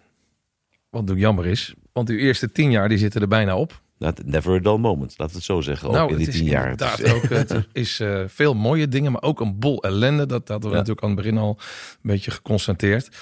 Wat 0.90 1.00
natuurlijk 1.00 1.26
jammer 1.26 1.46
is, 1.46 1.74
want 1.92 2.08
uw 2.08 2.16
eerste 2.18 2.52
tien 2.52 2.70
jaar 2.70 2.88
die 2.88 2.98
zitten 2.98 3.20
er 3.20 3.28
bijna 3.28 3.56
op. 3.56 3.80
Nou, 3.98 4.14
never 4.24 4.54
a 4.54 4.58
dull 4.58 4.76
moment, 4.76 5.14
laten 5.18 5.26
we 5.34 5.38
het 5.38 5.44
zo 5.44 5.60
zeggen. 5.60 5.88
Ook 5.88 5.94
nou, 5.94 6.10
in 6.10 6.16
die 6.16 6.24
het 6.26 6.34
is 6.34 6.40
tien 6.40 6.50
jaar. 6.50 6.62
inderdaad 6.70 6.98
Het 6.98 7.06
is- 7.06 7.12
ook, 7.12 7.22
het 7.22 7.66
is 7.72 8.00
uh, 8.00 8.22
veel 8.26 8.54
mooie 8.54 8.88
dingen, 8.88 9.12
maar 9.12 9.22
ook 9.22 9.40
een 9.40 9.58
bol 9.58 9.82
ellende. 9.82 10.26
Dat 10.26 10.48
hadden 10.48 10.70
we 10.70 10.76
Ja. 10.76 10.80
natuurlijk 10.82 11.02
aan 11.02 11.10
het 11.10 11.18
begin 11.18 11.38
al 11.38 11.56
een 11.58 11.98
beetje 12.10 12.30
geconstateerd. 12.30 13.06
Ik, 13.06 13.12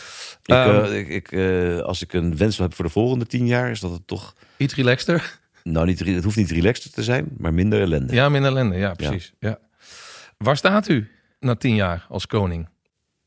Ehm, 0.54 0.84
eh, 0.84 0.98
ik, 0.98 1.08
ik, 1.08 1.32
eh, 1.32 1.78
als 1.78 2.02
ik 2.02 2.12
een 2.12 2.36
wens 2.36 2.58
heb 2.58 2.74
voor 2.74 2.84
de 2.84 2.90
volgende 2.90 3.26
tien 3.26 3.46
jaar, 3.46 3.70
is 3.70 3.80
dat 3.80 3.90
het 3.90 4.06
toch. 4.06 4.34
Iets 4.56 4.74
relaxter. 4.74 5.38
Nou, 5.62 5.86
niet, 5.86 5.98
het 5.98 6.24
hoeft 6.24 6.36
niet 6.36 6.50
relaxed 6.50 6.92
te 6.94 7.02
zijn, 7.02 7.28
maar 7.38 7.54
minder 7.54 7.80
ellende. 7.80 8.14
Ja, 8.14 8.28
minder 8.28 8.50
ellende. 8.50 8.76
Ja, 8.76 8.94
precies. 8.94 9.32
Ja. 9.38 9.58
Waar 10.36 10.56
staat 10.56 10.88
u 10.88 11.08
na 11.40 11.54
tien 11.56 11.74
jaar 11.74 12.06
als 12.08 12.26
koning? 12.26 12.68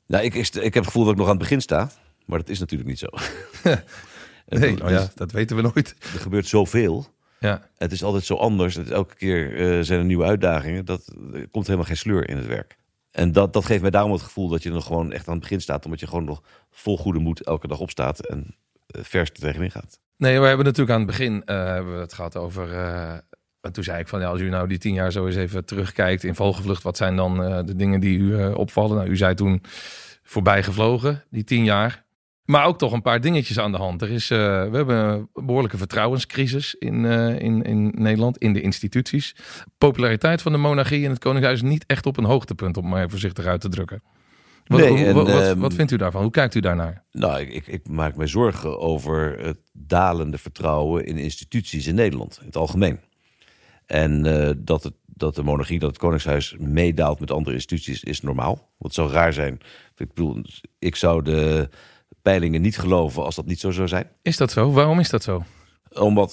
Nou, 0.07 0.23
ik, 0.23 0.33
ik, 0.33 0.47
ik 0.47 0.63
heb 0.63 0.73
het 0.73 0.85
gevoel 0.85 1.03
dat 1.03 1.11
ik 1.13 1.17
nog 1.17 1.27
aan 1.27 1.33
het 1.33 1.41
begin 1.41 1.61
sta, 1.61 1.91
maar 2.25 2.39
dat 2.39 2.49
is 2.49 2.59
natuurlijk 2.59 2.89
niet 2.89 2.99
zo. 2.99 3.07
Nee, 4.45 4.69
het- 4.69 4.79
nou 4.79 4.91
ja, 4.91 5.09
dat 5.15 5.31
weten 5.31 5.55
we 5.55 5.61
nooit. 5.61 5.95
Er 6.13 6.19
gebeurt 6.19 6.47
zoveel. 6.47 7.05
Ja, 7.39 7.69
Het 7.77 7.91
is 7.91 8.03
altijd 8.03 8.23
zo 8.23 8.35
anders. 8.35 8.77
Elke 8.77 9.15
keer 9.15 9.55
eh, 9.77 9.83
zijn 9.83 9.99
er 9.99 10.05
nieuwe 10.05 10.23
uitdagingen. 10.23 10.85
Dat, 10.85 11.13
er 11.33 11.47
komt 11.49 11.65
helemaal 11.65 11.87
geen 11.87 11.97
sleur 11.97 12.29
in 12.29 12.37
het 12.37 12.45
werk. 12.45 12.77
En 13.11 13.31
dat, 13.31 13.53
dat 13.53 13.65
geeft 13.65 13.81
mij 13.81 13.89
daarom 13.89 14.11
het 14.11 14.21
gevoel 14.21 14.47
dat 14.47 14.63
je 14.63 14.69
nog 14.71 14.85
gewoon 14.85 15.11
echt 15.11 15.27
aan 15.27 15.33
het 15.33 15.41
begin 15.41 15.61
staat. 15.61 15.85
Omdat 15.85 15.99
je 15.99 16.07
gewoon 16.07 16.23
nog 16.23 16.41
vol 16.71 16.97
goede 16.97 17.19
moed 17.19 17.41
elke 17.43 17.67
dag 17.67 17.79
opstaat 17.79 18.19
en 18.19 18.55
eh, 18.87 19.01
vers 19.03 19.29
er 19.29 19.35
tegenin 19.39 19.71
gaat. 19.71 19.99
Nee, 20.17 20.39
we 20.39 20.45
hebben 20.47 20.65
natuurlijk 20.65 20.91
aan 20.91 21.01
het 21.07 21.09
begin 21.17 21.43
eh, 21.45 21.55
hebben 21.65 21.93
we 21.95 21.99
het 22.01 22.13
gehad 22.13 22.35
over. 22.37 22.69
En 23.61 23.71
toen 23.71 23.83
zei 23.83 23.99
ik 23.99 24.07
van 24.07 24.19
ja, 24.19 24.27
als 24.27 24.39
u 24.41 24.49
nou 24.49 24.67
die 24.67 24.77
tien 24.77 24.93
jaar 24.93 25.11
zo 25.11 25.25
eens 25.25 25.35
even 25.35 25.65
terugkijkt 25.65 26.23
in 26.23 26.35
vogelvlucht, 26.35 26.83
wat 26.83 26.97
zijn 26.97 27.15
dan 27.15 27.43
eh, 27.43 27.59
de 27.65 27.75
dingen 27.75 27.99
die 27.99 28.17
u 28.17 28.37
eh, 28.39 28.57
opvallen? 28.57 28.97
Nou, 28.97 29.09
u 29.09 29.17
zei 29.17 29.33
toen 29.35 29.61
voorbij 30.23 30.63
gevlogen, 30.63 31.23
die 31.29 31.43
tien 31.43 31.63
jaar. 31.63 32.03
Maar 32.45 32.65
ook 32.65 32.77
toch 32.77 32.91
een 32.91 33.01
paar 33.01 33.21
dingetjes 33.21 33.59
aan 33.59 33.71
de 33.71 33.77
hand. 33.77 34.01
Er 34.01 34.09
is, 34.11 34.29
eh, 34.29 34.37
we 34.69 34.75
hebben 34.77 34.97
een 34.97 35.27
behoorlijke 35.45 35.77
vertrouwenscrisis 35.77 36.75
in, 36.75 37.05
in, 37.39 37.61
in 37.61 37.91
Nederland, 37.95 38.37
in 38.37 38.53
de 38.53 38.61
instituties. 38.61 39.35
Populariteit 39.77 40.41
van 40.41 40.51
de 40.51 40.57
monarchie 40.57 41.03
en 41.05 41.09
het 41.09 41.19
Koningshuis 41.19 41.61
is 41.61 41.69
niet 41.69 41.83
echt 41.87 42.05
op 42.05 42.17
een 42.17 42.23
hoogtepunt, 42.25 42.77
om 42.77 42.87
maar 42.89 43.09
voorzichtig 43.09 43.45
uit 43.45 43.61
te 43.61 43.69
drukken. 43.69 44.03
Wat, 44.65 44.79
Nee, 44.79 44.89
hoe- 44.89 44.97
en, 45.05 45.13
wat, 45.13 45.31
wat, 45.31 45.41
ehm, 45.43 45.59
wat 45.59 45.73
vindt 45.73 45.91
u 45.91 45.97
daarvan? 45.97 46.21
Hoe 46.21 46.31
kijkt 46.31 46.55
u 46.55 46.59
daarnaar? 46.59 47.03
Nou, 47.11 47.39
ik, 47.39 47.49
ik, 47.53 47.67
ik 47.67 47.87
maak 47.87 48.15
me 48.15 48.27
zorgen 48.27 48.79
over 48.79 49.39
het 49.39 49.57
dalende 49.73 50.37
vertrouwen 50.37 51.05
in 51.05 51.17
instituties 51.17 51.87
in 51.87 51.95
Nederland. 51.95 52.37
In 52.39 52.45
het 52.45 52.55
algemeen. 52.57 52.99
En 53.91 54.25
eh, 54.25 54.53
dat, 54.57 54.83
het, 54.83 54.93
dat 55.05 55.35
de 55.35 55.43
monarchie, 55.43 55.79
dat 55.79 55.89
het 55.89 55.99
Koningshuis 55.99 56.55
meedaalt 56.59 57.19
met 57.19 57.31
andere 57.31 57.55
instituties, 57.55 58.03
is 58.03 58.21
normaal. 58.21 58.69
Het 58.79 58.93
zou 58.93 59.11
raar 59.11 59.33
zijn. 59.33 59.53
Ik 59.97 60.07
bedoel, 60.07 60.41
ik 60.79 60.95
zou 60.95 61.23
de 61.23 61.69
peilingen 62.21 62.61
niet 62.61 62.77
geloven 62.77 63.23
als 63.23 63.35
dat 63.35 63.45
niet 63.45 63.59
zo 63.59 63.71
zou 63.71 63.87
zijn. 63.87 64.09
Is 64.21 64.37
dat 64.37 64.51
zo? 64.51 64.71
Waarom 64.71 64.99
is 64.99 65.09
dat 65.09 65.23
zo? 65.23 65.43
Omdat 65.93 66.31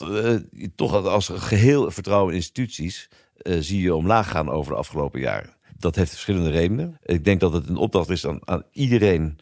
je 0.50 0.70
toch 0.74 1.06
als 1.06 1.30
geheel 1.34 1.90
vertrouwen 1.90 2.30
in 2.30 2.38
instituties 2.38 3.08
eh, 3.36 3.56
zie 3.60 3.82
je 3.82 3.94
omlaag 3.94 4.30
gaan 4.30 4.50
over 4.50 4.72
de 4.72 4.78
afgelopen 4.78 5.20
jaren. 5.20 5.56
Dat 5.78 5.96
heeft 5.96 6.10
verschillende 6.10 6.50
redenen. 6.50 6.98
Ik 7.02 7.24
denk 7.24 7.40
dat 7.40 7.52
het 7.52 7.68
een 7.68 7.76
opdracht 7.76 8.10
is 8.10 8.26
aan, 8.26 8.38
aan 8.44 8.62
iedereen 8.72 9.38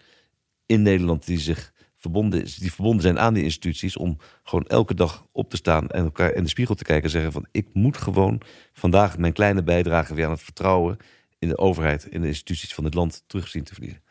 in 0.67 0.83
Nederland 0.83 1.27
die 1.27 1.39
zich 1.39 1.73
verbonden, 2.11 2.45
die 2.59 2.73
verbonden 2.73 3.03
zijn 3.03 3.19
aan 3.19 3.35
die 3.35 3.43
instituties 3.43 3.97
om 3.97 4.17
gewoon 4.43 4.65
elke 4.67 4.95
dag 4.95 5.27
op 5.33 5.51
te 5.51 5.57
staan 5.57 5.89
en 5.89 6.05
elkaar 6.05 6.33
in 6.35 6.43
de 6.43 6.49
spiegel 6.49 6.75
te 6.75 6.85
kijken 6.85 7.05
en 7.05 7.11
zeggen 7.11 7.33
van 7.33 7.47
ik 7.51 7.67
moet 7.73 7.97
gewoon 7.97 8.41
vandaag 8.73 9.19
mijn 9.19 9.33
kleine 9.33 9.63
bijdrage 9.63 10.15
weer 10.15 10.25
aan 10.25 10.31
het 10.31 10.43
vertrouwen 10.43 10.97
in 11.39 11.49
de 11.49 11.59
overheid, 11.59 12.05
in 12.11 12.21
de 12.21 12.27
instituties 12.27 12.75
van 12.75 12.85
dit 12.85 12.95
land 12.95 13.23
terug 13.27 13.49
zien 13.49 13.65
te 13.65 13.73
verliezen. 13.75 14.03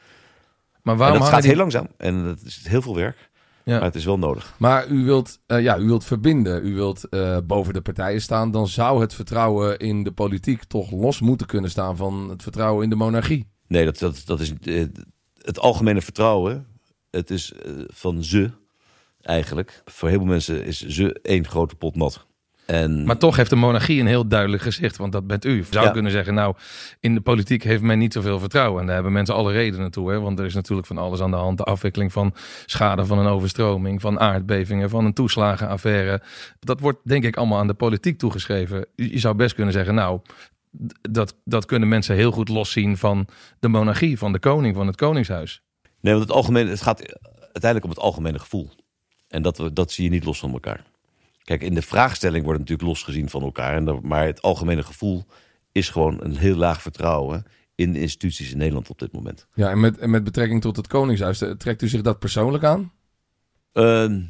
Maar 0.84 0.93
En 0.93 0.99
waarom 0.99 1.19
dat 1.19 1.27
gaat 1.27 1.41
die- 1.41 1.49
heel 1.49 1.60
langzaam 1.60 1.88
en 1.97 2.23
dat 2.23 2.41
is 2.41 2.65
heel 2.67 2.81
veel 2.81 2.95
werk, 2.95 3.29
Ja. 3.63 3.73
maar 3.75 3.84
het 3.84 3.95
is 3.95 4.05
wel 4.05 4.17
nodig. 4.19 4.55
Maar 4.60 4.88
u 4.88 5.03
wilt, 5.05 5.39
eh, 5.45 5.62
ja, 5.62 5.77
u 5.77 5.86
wilt 5.86 6.03
verbinden, 6.05 6.65
u 6.65 6.73
wilt 6.75 7.10
eh, 7.10 7.38
boven 7.43 7.73
de 7.73 7.81
partijen 7.81 8.21
staan. 8.21 8.51
Dan 8.51 8.67
zou 8.67 9.01
het 9.01 9.13
vertrouwen 9.13 9.79
in 9.79 10.03
de 10.03 10.12
politiek 10.12 10.63
toch 10.63 10.91
los 10.91 11.21
moeten 11.21 11.47
kunnen 11.47 11.69
staan 11.69 11.97
van 11.97 12.29
het 12.29 12.43
vertrouwen 12.43 12.84
in 12.84 12.89
de 12.89 12.95
monarchie. 12.95 13.47
Nee, 13.67 13.86
dat, 13.86 13.97
dat, 13.99 14.21
dat 14.25 14.39
is 14.39 14.53
eh, 14.62 14.86
het 15.41 15.60
algemene 15.60 16.01
vertrouwen. 16.01 16.65
Het 17.15 17.30
is 17.30 17.54
eh, 17.54 17.71
van 17.88 18.23
ze 18.23 18.51
eigenlijk. 19.21 19.82
Voor 19.86 20.10
heel 20.10 20.17
veel 20.17 20.28
mensen 20.28 20.65
is 20.65 20.80
ze 20.88 21.19
één 21.21 21.47
grote 21.47 21.75
pot 21.75 21.95
nat. 21.95 22.25
En 22.65 23.06
Maar 23.06 23.17
toch 23.17 23.36
heeft 23.36 23.49
de 23.49 23.56
monarchie 23.56 23.99
een 23.99 24.08
heel 24.08 24.28
duidelijk 24.28 24.62
gezicht, 24.63 24.97
want 24.97 25.12
dat 25.12 25.28
bent 25.28 25.45
u. 25.45 25.56
Je 25.56 25.63
zou 25.69 25.86
Ja. 25.86 25.91
kunnen 25.91 26.12
zeggen, 26.12 26.34
nou, 26.34 26.56
in 26.99 27.13
de 27.15 27.21
politiek 27.21 27.63
heeft 27.63 27.82
men 27.82 27.97
niet 27.97 28.13
zoveel 28.13 28.39
vertrouwen. 28.39 28.80
En 28.80 28.86
daar 28.86 28.95
hebben 28.95 29.13
mensen 29.13 29.36
alle 29.36 29.51
redenen 29.51 29.91
toe, 29.91 30.12
hè? 30.12 30.19
want 30.19 30.39
er 30.39 30.45
is 30.45 30.54
natuurlijk 30.54 30.88
van 30.88 30.97
alles 30.97 31.21
aan 31.21 31.32
de 31.32 31.38
hand. 31.38 31.58
De 31.58 31.63
afwikkeling 31.63 32.12
van 32.12 32.34
schade 32.65 33.06
van 33.06 33.19
een 33.19 33.28
overstroming, 33.28 34.01
van 34.01 34.19
aardbevingen, 34.19 34.89
van 34.89 35.06
een 35.06 35.13
toeslagenaffaire. 35.13 36.21
Dat 36.60 36.80
wordt 36.80 36.99
denk 37.04 37.23
ik 37.23 37.38
allemaal 37.38 37.60
aan 37.60 37.67
de 37.67 37.73
politiek 37.73 38.17
toegeschreven. 38.17 38.86
Je 38.95 39.19
zou 39.19 39.36
best 39.36 39.56
kunnen 39.56 39.73
zeggen, 39.73 39.95
nou, 39.95 40.19
dat, 41.01 41.36
dat 41.43 41.65
kunnen 41.65 41.89
mensen 41.89 42.15
heel 42.15 42.32
goed 42.32 42.49
loszien 42.49 42.97
van 42.97 43.28
de 43.60 43.67
monarchie, 43.67 44.17
van 44.17 44.32
de 44.32 44.39
koning, 44.39 44.75
van 44.75 44.88
het 44.88 44.95
koningshuis. 44.95 45.62
Nee, 46.05 46.13
want 46.13 46.25
het, 46.25 46.35
algemene, 46.37 46.69
het 46.69 46.81
gaat 46.81 46.99
uiteindelijk 47.41 47.83
om 47.83 47.89
het 47.89 47.99
algemene 47.99 48.39
gevoel. 48.39 48.69
En 49.27 49.41
dat, 49.41 49.57
we- 49.57 49.73
dat 49.73 49.91
zie 49.91 50.03
je 50.03 50.09
niet 50.09 50.23
los 50.25 50.39
van 50.39 50.51
elkaar. 50.51 50.83
Kijk, 51.43 51.61
in 51.61 51.73
de 51.73 51.81
vraagstelling 51.81 52.43
wordt 52.43 52.59
het 52.59 52.69
natuurlijk 52.69 52.97
losgezien 52.97 53.29
van 53.29 53.43
elkaar. 53.43 53.75
En 53.75 53.85
dat, 53.85 54.01
maar 54.01 54.25
het 54.25 54.41
algemene 54.41 54.83
gevoel 54.83 55.25
is 55.71 55.89
gewoon 55.89 56.17
een 56.23 56.37
heel 56.37 56.55
laag 56.55 56.81
vertrouwen 56.81 57.45
in 57.75 57.93
de 57.93 57.99
instituties 57.99 58.51
in 58.51 58.57
Nederland 58.57 58.89
op 58.89 58.99
dit 58.99 59.11
moment. 59.11 59.47
Ja, 59.53 59.69
en 59.69 59.79
met, 59.79 59.97
en 59.97 60.09
met 60.09 60.23
betrekking 60.23 60.61
tot 60.61 60.75
het 60.75 60.87
koningshuis, 60.87 61.41
eh, 61.41 61.51
trekt 61.51 61.81
u 61.81 61.87
zich 61.87 62.01
dat 62.01 62.19
persoonlijk 62.19 62.63
aan? 62.63 62.91
Ehm, 63.71 64.21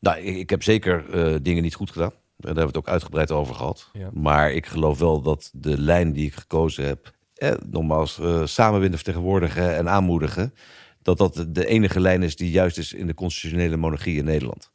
nou, 0.00 0.18
ik, 0.18 0.36
ik 0.36 0.50
heb 0.50 0.62
zeker 0.62 1.10
eh, 1.10 1.34
dingen 1.42 1.62
niet 1.62 1.74
goed 1.74 1.90
gedaan. 1.90 2.10
Daar 2.10 2.54
hebben 2.54 2.62
we 2.62 2.68
het 2.68 2.76
ook 2.76 2.88
uitgebreid 2.88 3.30
over 3.30 3.54
gehad. 3.54 3.90
Ja. 3.92 4.10
Maar 4.12 4.52
ik 4.52 4.66
geloof 4.66 4.98
wel 4.98 5.22
dat 5.22 5.50
de 5.54 5.78
lijn 5.80 6.12
die 6.12 6.26
ik 6.26 6.34
gekozen 6.34 6.84
heb, 6.86 7.12
eh, 7.34 7.52
nogmaals, 7.70 8.18
eh, 8.18 8.46
samenwinden, 8.46 8.98
vertegenwoordigen 8.98 9.76
en 9.76 9.88
aanmoedigen, 9.88 10.54
dat 11.02 11.18
dat 11.18 11.46
de- 11.48 11.66
enige 11.66 12.00
lijn 12.00 12.22
is 12.22 12.36
die 12.36 12.50
juist 12.50 12.78
is 12.78 12.92
in 12.92 13.06
de 13.06 13.14
constitutionele 13.14 13.76
monarchie 13.76 14.18
in 14.18 14.24
Nederland. 14.24 14.70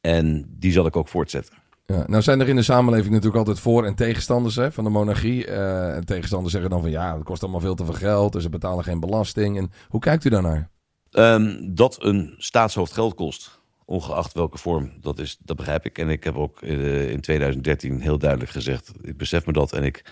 En 0.00 0.44
die 0.48 0.72
zal 0.72 0.86
ik 0.86 0.96
ook 0.96 1.08
voortzetten. 1.08 1.54
Ja, 1.86 2.04
nou 2.06 2.22
zijn 2.22 2.40
er 2.40 2.48
in 2.48 2.56
de 2.56 2.62
samenleving 2.62 3.10
natuurlijk 3.10 3.38
altijd 3.38 3.60
voor- 3.60 3.84
en 3.86 3.94
tegenstanders 3.94 4.56
hè, 4.56 4.72
van 4.72 4.84
de 4.84 4.90
monarchie. 4.90 5.46
Eh, 5.46 5.94
en 5.96 6.04
tegenstanders 6.04 6.52
zeggen 6.52 6.70
dan 6.70 6.80
van 6.80 6.90
ja, 6.90 7.14
het 7.14 7.24
kost 7.24 7.42
allemaal 7.42 7.60
veel 7.60 7.74
te 7.74 7.84
veel 7.84 7.94
geld 7.94 8.34
en 8.34 8.40
ze 8.42 8.48
betalen 8.48 8.84
geen 8.84 9.00
belasting. 9.00 9.56
En 9.58 9.70
hoe 9.88 10.00
kijkt 10.00 10.24
u 10.24 10.28
daarnaar? 10.30 10.70
Ehm, 11.10 11.74
dat 11.74 11.96
een 12.02 12.34
staatshoofd 12.38 12.92
geld 12.92 13.14
kost, 13.14 13.60
ongeacht 13.84 14.32
welke 14.32 14.58
vorm, 14.58 14.92
dat, 15.00 15.18
is, 15.18 15.38
dat 15.44 15.56
begrijp 15.56 15.84
ik. 15.84 15.98
En 15.98 16.08
ik 16.08 16.24
heb 16.24 16.36
ook 16.36 16.62
eh, 16.62 17.10
in 17.10 17.20
2013 17.20 18.00
heel 18.00 18.18
duidelijk 18.18 18.50
gezegd, 18.50 18.92
ik 19.02 19.16
besef 19.16 19.46
me 19.46 19.52
dat. 19.52 19.72
En 19.72 19.84
ik, 19.84 20.04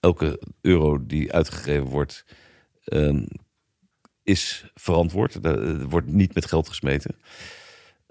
elke 0.00 0.40
euro 0.60 1.06
die 1.06 1.32
uitgegeven 1.32 1.84
wordt, 1.86 2.24
ehm, 2.84 3.24
is 4.24 4.70
verantwoord. 4.74 5.34
Er 5.34 5.62
er 5.62 5.88
wordt 5.88 6.06
niet 6.06 6.34
met 6.34 6.46
geld 6.46 6.68
gesmeten. 6.68 7.16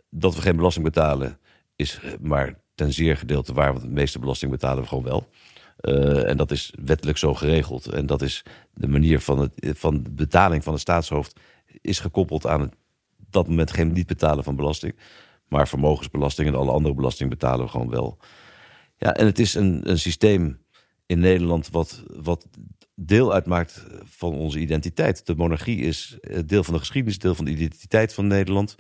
Dat 0.09 0.35
we 0.35 0.41
geen 0.41 0.55
belasting 0.55 0.85
betalen, 0.85 1.37
is 1.75 1.99
eh, 2.03 2.11
maar 2.21 2.59
ten 2.75 2.93
zeer 2.93 3.17
gedeelte 3.17 3.53
waar. 3.53 3.71
Want 3.71 3.83
de 3.83 3.89
meeste 3.89 4.19
belasting 4.19 4.51
betalen 4.51 4.83
we 4.83 4.89
gewoon 4.89 5.03
wel. 5.03 5.29
Eh, 5.77 6.29
en 6.29 6.37
dat 6.37 6.51
is 6.51 6.73
wettelijk 6.83 7.17
zo 7.17 7.33
geregeld. 7.33 7.87
En 7.87 8.05
dat 8.05 8.21
is 8.21 8.43
de 8.73 8.87
manier 8.87 9.19
van, 9.19 9.39
het, 9.39 9.79
van 9.79 10.03
de 10.03 10.11
betaling 10.11 10.63
van 10.63 10.73
het 10.73 10.81
staatshoofd 10.81 11.39
is 11.81 11.99
gekoppeld 11.99 12.47
aan 12.47 12.61
het, 12.61 12.75
dat 13.29 13.47
moment 13.47 13.71
geen 13.71 13.91
niet 13.91 14.07
betalen 14.07 14.43
van 14.43 14.55
belasting. 14.55 14.95
Maar 15.47 15.67
vermogensbelasting 15.67 16.47
en 16.47 16.55
alle 16.55 16.71
andere 16.71 16.95
belasting 16.95 17.29
betalen 17.29 17.65
we 17.65 17.71
gewoon 17.71 17.89
wel. 17.89 18.17
Ja, 18.97 19.13
en 19.13 19.25
het 19.25 19.39
is 19.39 19.53
een, 19.53 19.89
een 19.89 19.99
systeem 19.99 20.61
in 21.05 21.19
Nederland 21.19 21.69
wat, 21.69 22.03
wat 22.07 22.47
deel 22.95 23.33
uitmaakt 23.33 23.85
van 24.03 24.33
onze 24.33 24.59
identiteit. 24.59 25.25
De 25.25 25.35
monarchie 25.35 25.79
is 25.79 26.17
eh, 26.21 26.39
deel 26.45 26.63
van 26.63 26.73
de 26.73 26.79
geschiedenis, 26.79 27.19
deel 27.19 27.35
van 27.35 27.45
de 27.45 27.51
identiteit 27.51 28.13
van 28.13 28.27
Nederland. 28.27 28.75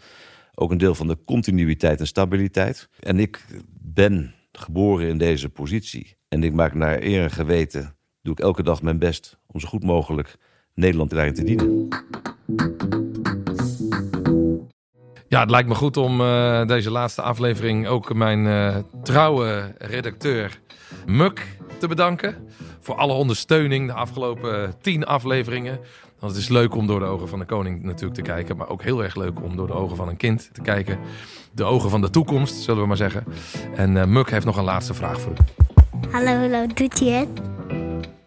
Ook 0.55 0.71
een 0.71 0.77
deel 0.77 0.95
van 0.95 1.07
de 1.07 1.17
continuïteit 1.25 1.99
en 1.99 2.07
stabiliteit. 2.07 2.89
En 2.99 3.19
ik 3.19 3.45
ben 3.81 4.33
geboren 4.51 5.07
in 5.07 5.17
deze 5.17 5.49
positie. 5.49 6.15
En 6.27 6.43
ik 6.43 6.53
maak 6.53 6.73
naar 6.73 7.01
eer 7.01 7.23
en 7.23 7.31
geweten, 7.31 7.95
doe 8.21 8.33
ik 8.33 8.39
elke 8.39 8.63
dag 8.63 8.81
mijn 8.81 8.99
best 8.99 9.37
om 9.47 9.59
zo 9.59 9.67
goed 9.67 9.83
mogelijk 9.83 10.37
Nederland 10.73 11.09
daarin 11.09 11.33
te 11.33 11.43
dienen. 11.43 11.87
Ja, 15.33 15.39
het 15.39 15.49
lijkt 15.49 15.67
me 15.67 15.75
goed 15.75 15.97
om 15.97 16.21
eh, 16.21 16.65
deze 16.65 16.91
laatste 16.91 17.21
aflevering 17.21 17.87
ook 17.87 18.13
mijn 18.13 18.47
eh, 18.47 18.77
trouwe 19.03 19.75
redacteur 19.77 20.59
Muk 21.05 21.57
te 21.79 21.87
bedanken. 21.87 22.47
Voor 22.79 22.95
alle 22.95 23.13
ondersteuning 23.13 23.87
de 23.87 23.93
afgelopen 23.93 24.75
tien 24.81 25.05
afleveringen. 25.05 25.79
Want 26.19 26.31
het 26.31 26.41
is 26.41 26.49
leuk 26.49 26.75
om 26.75 26.87
door 26.87 26.99
de 26.99 27.05
ogen 27.05 27.27
van 27.27 27.39
de 27.39 27.45
koning 27.45 27.83
natuurlijk 27.83 28.13
te 28.13 28.21
kijken. 28.21 28.57
Maar 28.57 28.69
ook 28.69 28.83
heel 28.83 29.03
erg 29.03 29.15
leuk 29.15 29.41
om 29.41 29.55
door 29.55 29.67
de 29.67 29.73
ogen 29.73 29.95
van 29.95 30.07
een 30.07 30.17
kind 30.17 30.49
te 30.53 30.61
kijken. 30.61 30.99
De 31.51 31.63
ogen 31.63 31.89
van 31.89 32.01
de 32.01 32.09
toekomst, 32.09 32.55
zullen 32.55 32.81
we 32.81 32.87
maar 32.87 32.97
zeggen. 32.97 33.25
En 33.75 33.97
eh, 33.97 34.05
Muk 34.05 34.29
heeft 34.29 34.45
nog 34.45 34.57
een 34.57 34.63
laatste 34.63 34.93
vraag 34.93 35.21
voor 35.21 35.31
u. 35.31 35.35
Hallo, 36.11 36.31
hallo, 36.31 36.67
doet 36.67 36.99
hij 36.99 37.09
het? 37.09 37.41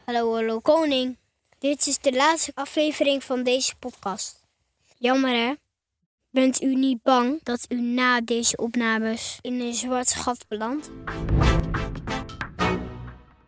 Hallo, 0.04 0.34
hallo, 0.34 0.60
koning. 0.60 1.16
Dit 1.58 1.86
is 1.86 1.98
de 1.98 2.12
laatste 2.12 2.52
aflevering 2.54 3.24
van 3.24 3.42
deze 3.42 3.74
podcast. 3.78 4.44
Jammer 4.98 5.30
hè? 5.30 5.52
Bent 6.36 6.62
u 6.62 6.74
niet 6.74 7.02
bang 7.02 7.42
dat 7.42 7.66
u 7.68 7.80
na 7.80 8.20
deze 8.20 8.56
opnames 8.56 9.38
in 9.40 9.60
een 9.60 9.74
zwart 9.74 10.14
gat 10.14 10.44
belandt? 10.48 10.90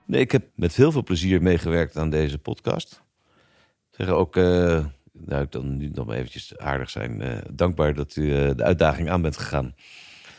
Nee, 0.05 0.21
ik 0.21 0.33
heb 0.33 0.45
met 0.55 0.75
heel 0.75 0.93
veel 0.93 1.03
plezier 1.03 1.43
meegewerkt 1.43 1.97
aan 1.97 2.11
deze 2.11 2.39
podcast. 2.39 3.03
Zeggen 3.91 4.17
ook, 4.17 4.37
eh, 4.37 4.85
nou, 5.13 5.43
ik 5.43 5.53
dan 5.53 5.77
nu 5.77 5.89
nog 5.89 6.07
maar 6.07 6.17
eventjes 6.17 6.59
aardig 6.59 6.91
zijn. 6.91 7.21
eh, 7.21 7.39
dankbaar 7.53 7.95
dat 7.95 8.17
u 8.17 8.35
eh, 8.35 8.51
de 8.57 8.63
uitdaging 8.63 9.11
aan 9.11 9.23
bent 9.23 9.37
gegaan. 9.37 9.75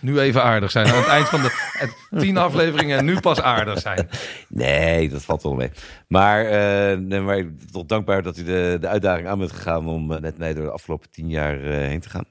Nu 0.02 0.20
even 0.20 0.44
aardig 0.44 0.72
zijn. 0.72 0.88
Aan 0.88 0.98
het 0.98 1.08
eind 1.08 1.30
van 1.30 1.42
de 1.42 1.70
het 1.72 2.22
tien 2.22 2.38
afleveringen 2.38 2.98
en 2.98 3.06
nu 3.06 3.20
pas 3.20 3.42
aardig 3.42 3.80
zijn. 3.80 4.10
Nee, 4.48 5.10
dat 5.10 5.24
valt 5.24 5.44
wel 5.44 5.54
mee. 5.54 5.70
Maar, 6.08 6.46
eh, 6.46 6.98
nee, 6.98 7.20
maar 7.20 7.38
ik 7.38 7.58
ben 7.58 7.72
toch 7.72 7.86
dankbaar 7.86 8.24
dat 8.24 8.38
u 8.38 8.44
de, 8.44 8.78
de 8.82 8.88
uitdaging 8.88 9.28
aan 9.28 9.40
bent 9.40 9.52
gegaan 9.52 9.88
om 9.88 10.12
eh, 10.12 10.22
met 10.22 10.38
mij 10.38 10.54
door 10.54 10.66
de 10.66 10.72
afgelopen 10.72 11.10
tien 11.10 11.30
jaar 11.30 11.64
eh, 11.64 11.72
heen 11.72 12.00
te 12.00 12.10
gaan. 12.10 12.26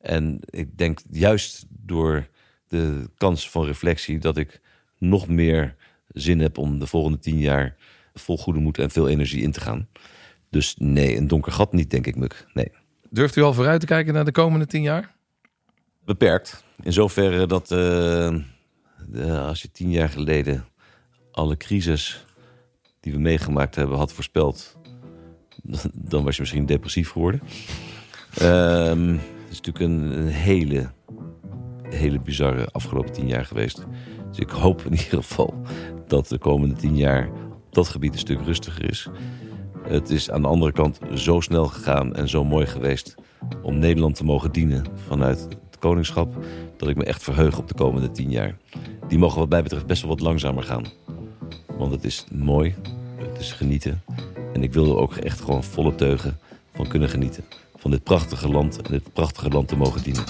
En 0.00 0.38
ik 0.50 0.78
denk 0.78 1.00
juist 1.10 1.66
door 1.68 2.28
de 2.68 3.10
kans 3.16 3.50
van 3.50 3.66
reflectie 3.66 4.18
dat 4.18 4.36
ik 4.36 4.60
nog 4.98 5.28
meer 5.28 5.74
zin 6.08 6.40
heb 6.40 6.58
om 6.58 6.78
de 6.78 6.86
volgende 6.86 7.18
tien 7.18 7.38
jaar 7.38 7.76
vol 8.14 8.38
goede 8.38 8.60
moed 8.60 8.78
en 8.78 8.90
veel 8.90 9.08
energie 9.08 9.42
in 9.42 9.52
te 9.52 9.60
gaan. 9.60 9.88
Dus 10.50 10.74
nee, 10.78 11.16
een 11.16 11.26
donker 11.26 11.52
gat 11.52 11.72
niet, 11.72 11.90
denk 11.90 12.06
ik, 12.06 12.16
Muk. 12.16 12.46
Nee. 12.54 12.72
Durft 13.10 13.36
u 13.36 13.42
al 13.42 13.54
vooruit 13.54 13.80
te 13.80 13.86
kijken 13.86 14.14
naar 14.14 14.24
de 14.24 14.32
komende 14.32 14.66
tien 14.66 14.82
jaar? 14.82 15.14
Beperkt. 16.10 16.64
In 16.82 16.92
zoverre 16.92 17.46
dat 17.46 17.70
eh, 17.70 19.46
als 19.46 19.62
je 19.62 19.70
tien 19.70 19.90
jaar 19.90 20.08
geleden 20.08 20.64
alle 21.32 21.56
crisis 21.56 22.24
die 23.00 23.12
we 23.12 23.18
meegemaakt 23.18 23.74
hebben 23.74 23.96
had 23.96 24.12
voorspeld, 24.12 24.76
dan 26.10 26.24
was 26.24 26.34
je 26.34 26.40
misschien 26.40 26.66
depressief 26.66 27.10
geworden. 27.10 27.40
Ehm, 28.34 29.12
het 29.12 29.50
is 29.50 29.60
natuurlijk 29.60 29.84
een, 29.84 30.26
hele, 30.26 30.90
hele 31.82 32.20
bizarre 32.20 32.68
afgelopen 32.72 33.12
tien 33.12 33.28
jaar 33.28 33.44
geweest. 33.44 33.84
Dus 34.28 34.38
ik 34.38 34.50
hoop 34.50 34.82
in 34.82 34.92
ieder 34.92 35.22
geval 35.22 35.62
dat 36.06 36.28
de 36.28 36.38
komende 36.38 36.74
tien 36.74 36.96
jaar 36.96 37.28
op 37.28 37.74
dat 37.74 37.88
gebied 37.88 38.12
een 38.12 38.18
stuk 38.18 38.40
rustiger 38.40 38.90
is. 38.90 39.08
Het 39.88 40.10
is 40.10 40.30
aan 40.30 40.42
de 40.42 40.48
andere 40.48 40.72
kant 40.72 40.98
zo 41.14 41.40
snel 41.40 41.66
gegaan 41.66 42.14
en 42.14 42.28
zo 42.28 42.44
mooi 42.44 42.66
geweest 42.66 43.14
om 43.62 43.78
Nederland 43.78 44.14
te 44.14 44.24
mogen 44.24 44.52
dienen 44.52 44.84
vanuit 45.06 45.48
koningschap, 45.80 46.34
dat 46.76 46.88
ik 46.88 46.96
me 46.96 47.04
echt 47.04 47.22
verheug 47.22 47.58
op 47.58 47.68
de 47.68 47.74
komende 47.74 48.10
tien 48.10 48.30
jaar. 48.30 48.56
Die 49.08 49.18
mogen 49.18 49.38
wat 49.38 49.48
mij 49.48 49.62
betreft 49.62 49.86
best 49.86 50.02
wel 50.02 50.10
wat 50.10 50.20
langzamer 50.20 50.62
gaan. 50.62 50.84
Want 51.76 51.92
het 51.92 52.04
is 52.04 52.24
mooi, 52.32 52.74
het 53.16 53.40
is 53.40 53.52
genieten. 53.52 54.02
En 54.52 54.62
ik 54.62 54.72
wil 54.72 54.84
er 54.90 54.96
ook 54.96 55.14
echt 55.14 55.40
gewoon 55.40 55.64
volle 55.64 55.94
teugen 55.94 56.38
van 56.74 56.88
kunnen 56.88 57.08
genieten. 57.08 57.44
Van 57.76 57.90
dit 57.90 58.02
prachtige 58.02 58.48
land 58.48 58.82
en 58.82 58.92
dit 58.92 59.12
prachtige 59.12 59.48
land 59.48 59.68
te 59.68 59.76
mogen 59.76 60.02
dienen. 60.02 60.24